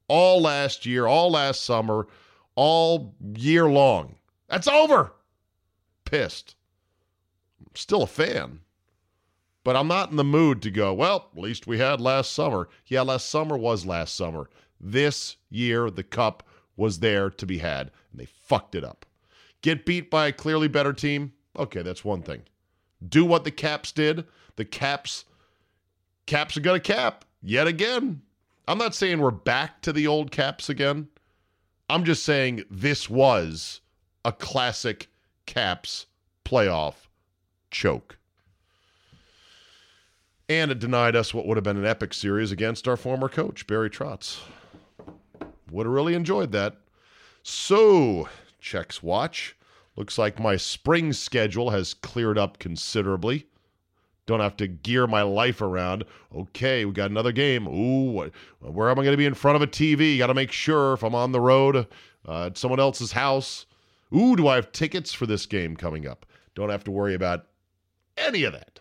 [0.08, 2.08] All last year, all last summer,
[2.56, 4.16] all year long.
[4.48, 5.12] That's over.
[6.04, 6.56] Pissed.
[7.74, 8.60] Still a fan
[9.66, 12.68] but I'm not in the mood to go, well, at least we had last summer.
[12.86, 14.48] Yeah, last summer was last summer.
[14.80, 16.44] This year, the cup
[16.76, 19.04] was there to be had, and they fucked it up.
[19.62, 21.32] Get beat by a clearly better team?
[21.58, 22.42] Okay, that's one thing.
[23.08, 24.24] Do what the Caps did.
[24.54, 25.24] The Caps,
[26.26, 28.22] Caps are going to cap yet again.
[28.68, 31.08] I'm not saying we're back to the old Caps again.
[31.90, 33.80] I'm just saying this was
[34.24, 35.08] a classic
[35.44, 36.06] Caps
[36.44, 37.08] playoff
[37.72, 38.16] choke
[40.48, 43.66] and it denied us what would have been an epic series against our former coach,
[43.66, 44.40] Barry Trotz.
[45.70, 46.76] Would have really enjoyed that.
[47.42, 48.28] So,
[48.60, 49.56] checks watch.
[49.96, 53.46] Looks like my spring schedule has cleared up considerably.
[54.26, 56.04] Don't have to gear my life around.
[56.34, 57.66] Okay, we got another game.
[57.68, 58.30] Ooh,
[58.60, 60.18] where am I going to be in front of a TV?
[60.18, 61.86] Got to make sure if I'm on the road
[62.26, 63.66] uh, at someone else's house.
[64.14, 66.26] Ooh, do I have tickets for this game coming up?
[66.54, 67.46] Don't have to worry about
[68.16, 68.80] any of that.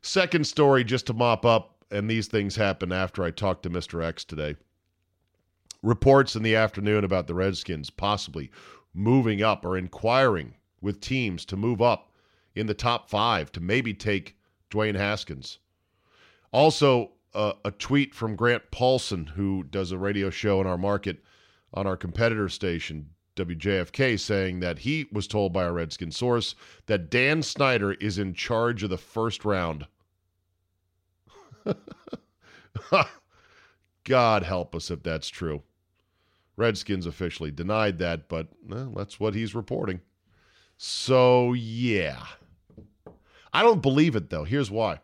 [0.00, 4.02] Second story, just to mop up, and these things happen after I talked to Mr.
[4.02, 4.56] X today.
[5.82, 8.50] Reports in the afternoon about the Redskins possibly
[8.94, 12.12] moving up or inquiring with teams to move up
[12.54, 14.36] in the top five to maybe take
[14.70, 15.58] Dwayne Haskins.
[16.52, 21.22] Also, uh, a tweet from Grant Paulsen, who does a radio show in our market
[21.72, 26.54] on our competitor station, WJFK, saying that he was told by a Redskin source
[26.86, 29.86] that Dan Snyder is in charge of the first round.
[34.04, 35.62] God help us if that's true.
[36.56, 40.00] Redskins officially denied that, but well, that's what he's reporting.
[40.76, 42.24] So, yeah.
[43.52, 44.44] I don't believe it, though.
[44.44, 45.00] Here's why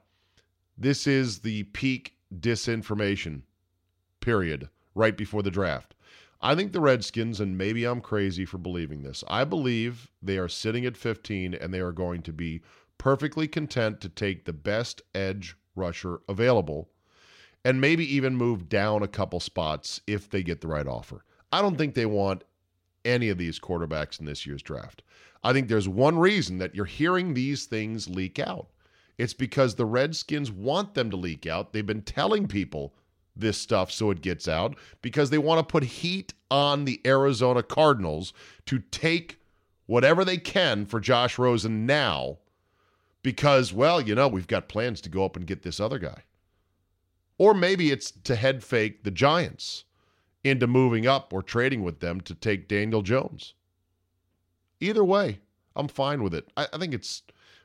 [0.76, 3.42] this is the peak disinformation
[4.20, 5.93] period right before the draft.
[6.44, 10.46] I think the Redskins, and maybe I'm crazy for believing this, I believe they are
[10.46, 12.60] sitting at 15 and they are going to be
[12.98, 16.90] perfectly content to take the best edge rusher available
[17.64, 21.24] and maybe even move down a couple spots if they get the right offer.
[21.50, 22.44] I don't think they want
[23.06, 25.02] any of these quarterbacks in this year's draft.
[25.42, 28.68] I think there's one reason that you're hearing these things leak out.
[29.16, 31.72] It's because the Redskins want them to leak out.
[31.72, 32.94] They've been telling people
[33.36, 37.62] this stuff so it gets out because they want to put heat on the Arizona
[37.62, 38.32] Cardinals
[38.66, 39.40] to take
[39.86, 42.38] whatever they can for Josh Rosen now
[43.22, 46.22] because, well, you know, we've got plans to go up and get this other guy.
[47.38, 49.84] Or maybe it's to head fake the Giants
[50.44, 53.54] into moving up or trading with them to take Daniel Jones.
[54.78, 55.40] Either way,
[55.74, 56.46] I'm fine with it.
[56.56, 57.22] I, I think it's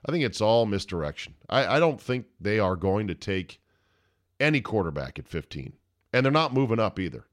[0.08, 1.36] I think it's all misdirection.
[1.50, 3.62] I, I don't think they are going to take
[4.40, 5.74] any quarterback at 15.
[6.14, 7.26] And they're not moving up either.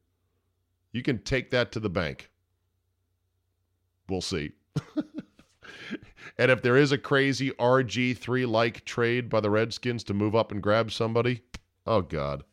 [0.92, 2.30] You can take that to the bank.
[4.09, 4.52] We'll see.
[6.38, 10.52] and if there is a crazy RG3 like trade by the Redskins to move up
[10.52, 11.42] and grab somebody,
[11.86, 12.44] oh God.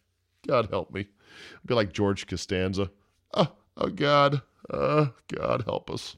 [0.47, 1.01] God help me.
[1.01, 2.91] I'd be like George Costanza.
[3.33, 4.41] Oh, oh God.
[4.71, 6.15] Oh, God help us.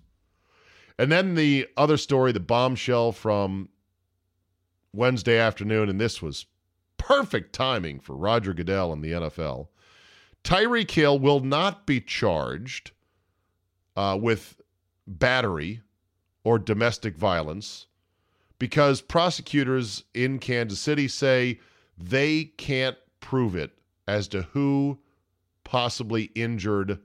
[0.98, 3.70] And then the other story, the bombshell from
[4.94, 6.46] Wednesday afternoon, and this was
[7.08, 9.68] perfect timing for Roger Goodell and the NFL.
[10.44, 12.92] Tyreek Hill will not be charged
[13.96, 14.60] uh, with
[15.06, 15.82] battery
[16.44, 17.86] or domestic violence
[18.58, 21.60] because prosecutors in Kansas City say
[21.96, 23.78] they can't prove it
[24.08, 24.98] as to who
[25.64, 27.00] possibly injured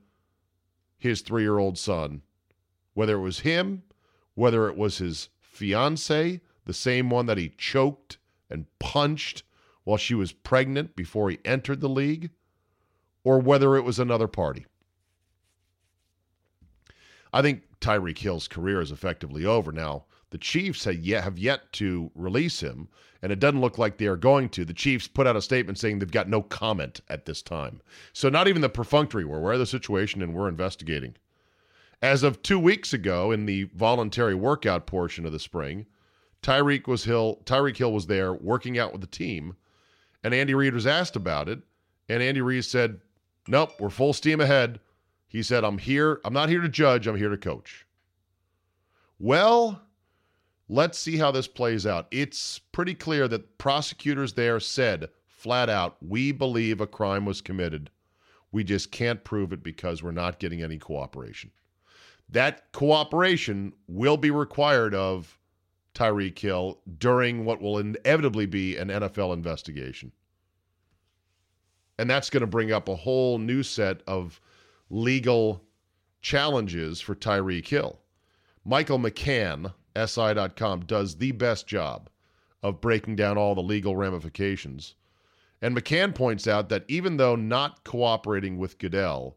[0.96, 2.22] his three year old son,
[2.94, 3.82] whether it was him,
[4.34, 8.16] whether it was his fiance, the same one that he choked
[8.48, 9.42] and punched
[9.84, 12.30] while she was pregnant before he entered the league,
[13.24, 14.66] or whether it was another party.
[17.32, 20.04] I think Tyreek Hill's career is effectively over now.
[20.30, 22.88] The Chiefs have yet, have yet to release him,
[23.22, 24.64] and it doesn't look like they are going to.
[24.64, 27.80] The Chiefs put out a statement saying they've got no comment at this time.
[28.12, 31.16] So, not even the perfunctory, we're aware of the situation and we're investigating.
[32.02, 35.86] As of two weeks ago, in the voluntary workout portion of the spring,
[36.42, 37.42] Tyreek was Hill.
[37.44, 39.56] Tyreek Hill was there working out with the team,
[40.22, 41.60] and Andy Reid was asked about it,
[42.08, 43.00] and Andy Reid said,
[43.48, 44.80] "Nope, we're full steam ahead."
[45.26, 46.20] He said, "I'm here.
[46.24, 47.06] I'm not here to judge.
[47.06, 47.86] I'm here to coach."
[49.18, 49.82] Well,
[50.68, 52.06] let's see how this plays out.
[52.10, 57.90] It's pretty clear that prosecutors there said flat out, "We believe a crime was committed.
[58.52, 61.52] We just can't prove it because we're not getting any cooperation."
[62.28, 65.39] That cooperation will be required of
[65.94, 70.12] Tyreek Hill during what will inevitably be an NFL investigation.
[71.98, 74.40] And that's going to bring up a whole new set of
[74.88, 75.62] legal
[76.22, 77.98] challenges for Tyreek Hill.
[78.64, 82.08] Michael McCann, SI.com, does the best job
[82.62, 84.94] of breaking down all the legal ramifications.
[85.62, 89.36] And McCann points out that even though not cooperating with Goodell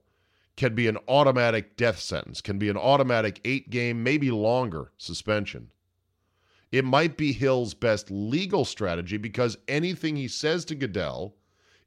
[0.56, 5.72] can be an automatic death sentence, can be an automatic eight game, maybe longer suspension,
[6.74, 11.36] it might be Hill's best legal strategy because anything he says to Goodell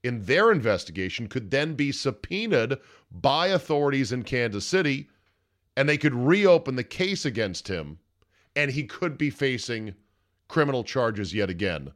[0.04, 2.78] in their investigation could then be subpoenaed
[3.10, 5.08] by authorities in Kansas City
[5.76, 7.98] and they could reopen the case against him
[8.54, 9.92] and he could be facing
[10.46, 11.90] criminal charges yet again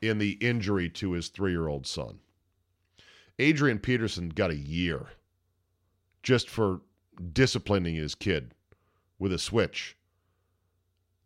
[0.00, 2.18] in the injury to his three year old son.
[3.38, 5.08] Adrian Peterson got a year
[6.22, 6.80] just for
[7.34, 8.54] disciplining his kid
[9.18, 9.98] with a switch.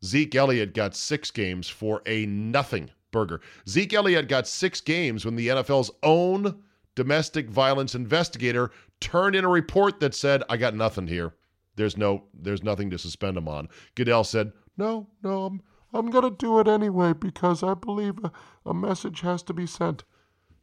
[0.05, 3.41] Zeke Elliott got six games for a nothing burger.
[3.69, 6.63] Zeke Elliott got six games when the NFL's own
[6.95, 11.35] domestic violence investigator turned in a report that said, I got nothing here.
[11.77, 13.69] There's no there's nothing to suspend him on.
[13.95, 18.31] Goodell said, No, no, I'm I'm gonna do it anyway because I believe a,
[18.65, 20.05] a message has to be sent.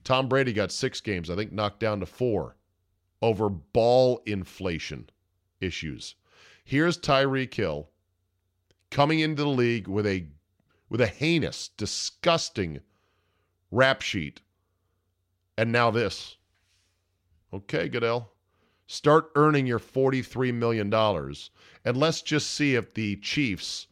[0.03, 2.55] Tom Brady got six games, I think knocked down to four
[3.21, 5.09] over ball inflation
[5.59, 6.15] issues.
[6.63, 7.90] Here's Tyreek Hill
[8.91, 10.27] coming into the league with a
[10.89, 12.81] with a heinous, disgusting
[13.71, 14.41] rap sheet.
[15.57, 16.35] And now this.
[17.53, 18.33] Okay, Goodell.
[18.87, 20.93] Start earning your $43 million.
[20.93, 23.87] And let's just see if the Chiefs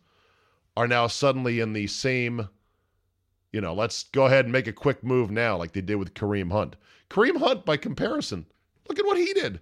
[0.76, 2.50] are now suddenly in the same,
[3.54, 6.14] you know, let's go ahead and make a quick move now, like they did with
[6.14, 6.76] Kareem Hunt.
[7.10, 8.46] Kareem Hunt, by comparison,
[8.90, 9.62] look at what he did.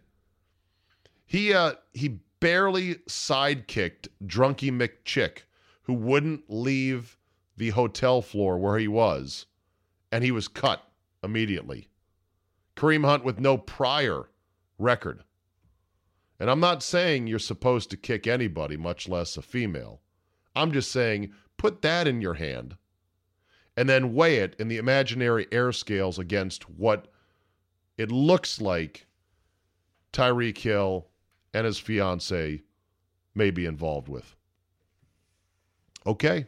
[1.28, 5.44] He uh he barely sidekicked Drunky McChick,
[5.84, 7.18] who wouldn't leave
[7.56, 9.46] the hotel floor where he was,
[10.12, 10.84] and he was cut
[11.24, 11.90] immediately.
[12.76, 14.30] Kareem Hunt with no prior
[14.78, 15.24] record.
[16.40, 20.02] And I'm not saying you're supposed to kick anybody, much less a female.
[20.56, 22.78] I'm just saying put that in your hand
[23.76, 27.08] and then weigh it in the imaginary air scales against what
[27.98, 29.08] it looks like
[30.14, 31.08] Tyreek Hill
[31.58, 32.62] and his fiance
[33.34, 34.36] may be involved with.
[36.06, 36.46] Okay,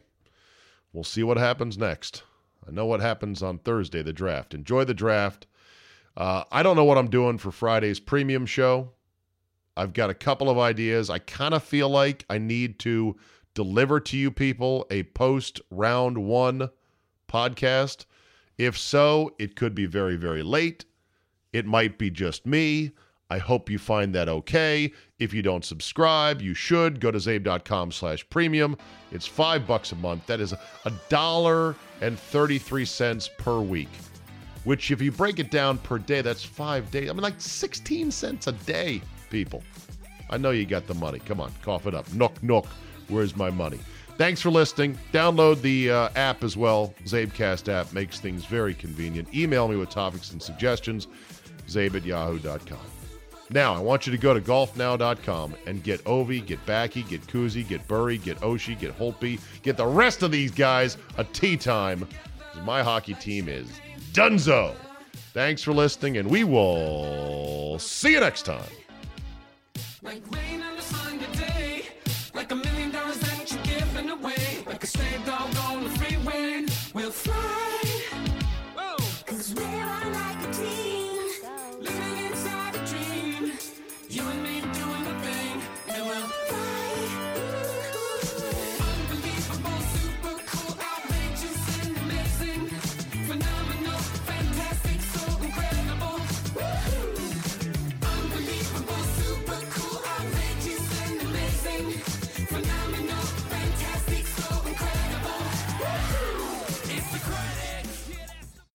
[0.92, 2.22] we'll see what happens next.
[2.66, 4.54] I know what happens on Thursday, the draft.
[4.54, 5.48] Enjoy the draft.
[6.16, 8.92] Uh, I don't know what I'm doing for Friday's premium show.
[9.76, 11.10] I've got a couple of ideas.
[11.10, 13.16] I kind of feel like I need to
[13.54, 16.70] deliver to you people a post round one
[17.28, 18.04] podcast.
[18.58, 20.84] If so, it could be very, very late.
[21.52, 22.92] It might be just me.
[23.30, 24.92] I hope you find that okay.
[25.20, 28.76] If you don't subscribe, you should go to zabe.com slash premium.
[29.12, 30.26] It's five bucks a month.
[30.26, 33.90] That is a dollar and 33 cents per week,
[34.64, 37.08] which if you break it down per day, that's five days.
[37.08, 39.00] I mean, like 16 cents a day,
[39.30, 39.62] people.
[40.28, 41.20] I know you got the money.
[41.20, 42.12] Come on, cough it up.
[42.12, 42.66] Nook, nook.
[43.08, 43.78] Where's my money?
[44.16, 44.98] Thanks for listening.
[45.12, 46.94] Download the uh, app as well.
[47.04, 49.32] Zabecast app makes things very convenient.
[49.34, 51.08] Email me with topics and suggestions.
[51.66, 52.99] Zabe at yahoo.com.
[53.52, 57.66] Now, I want you to go to golfnow.com and get Ovi, get Backy, get Kuzi,
[57.66, 62.06] get Burry, get Oshie, get Holtby, get the rest of these guys a tee time.
[62.64, 63.68] My hockey team is
[64.12, 64.74] Dunzo.
[65.32, 68.62] Thanks for listening, and we will see you next time.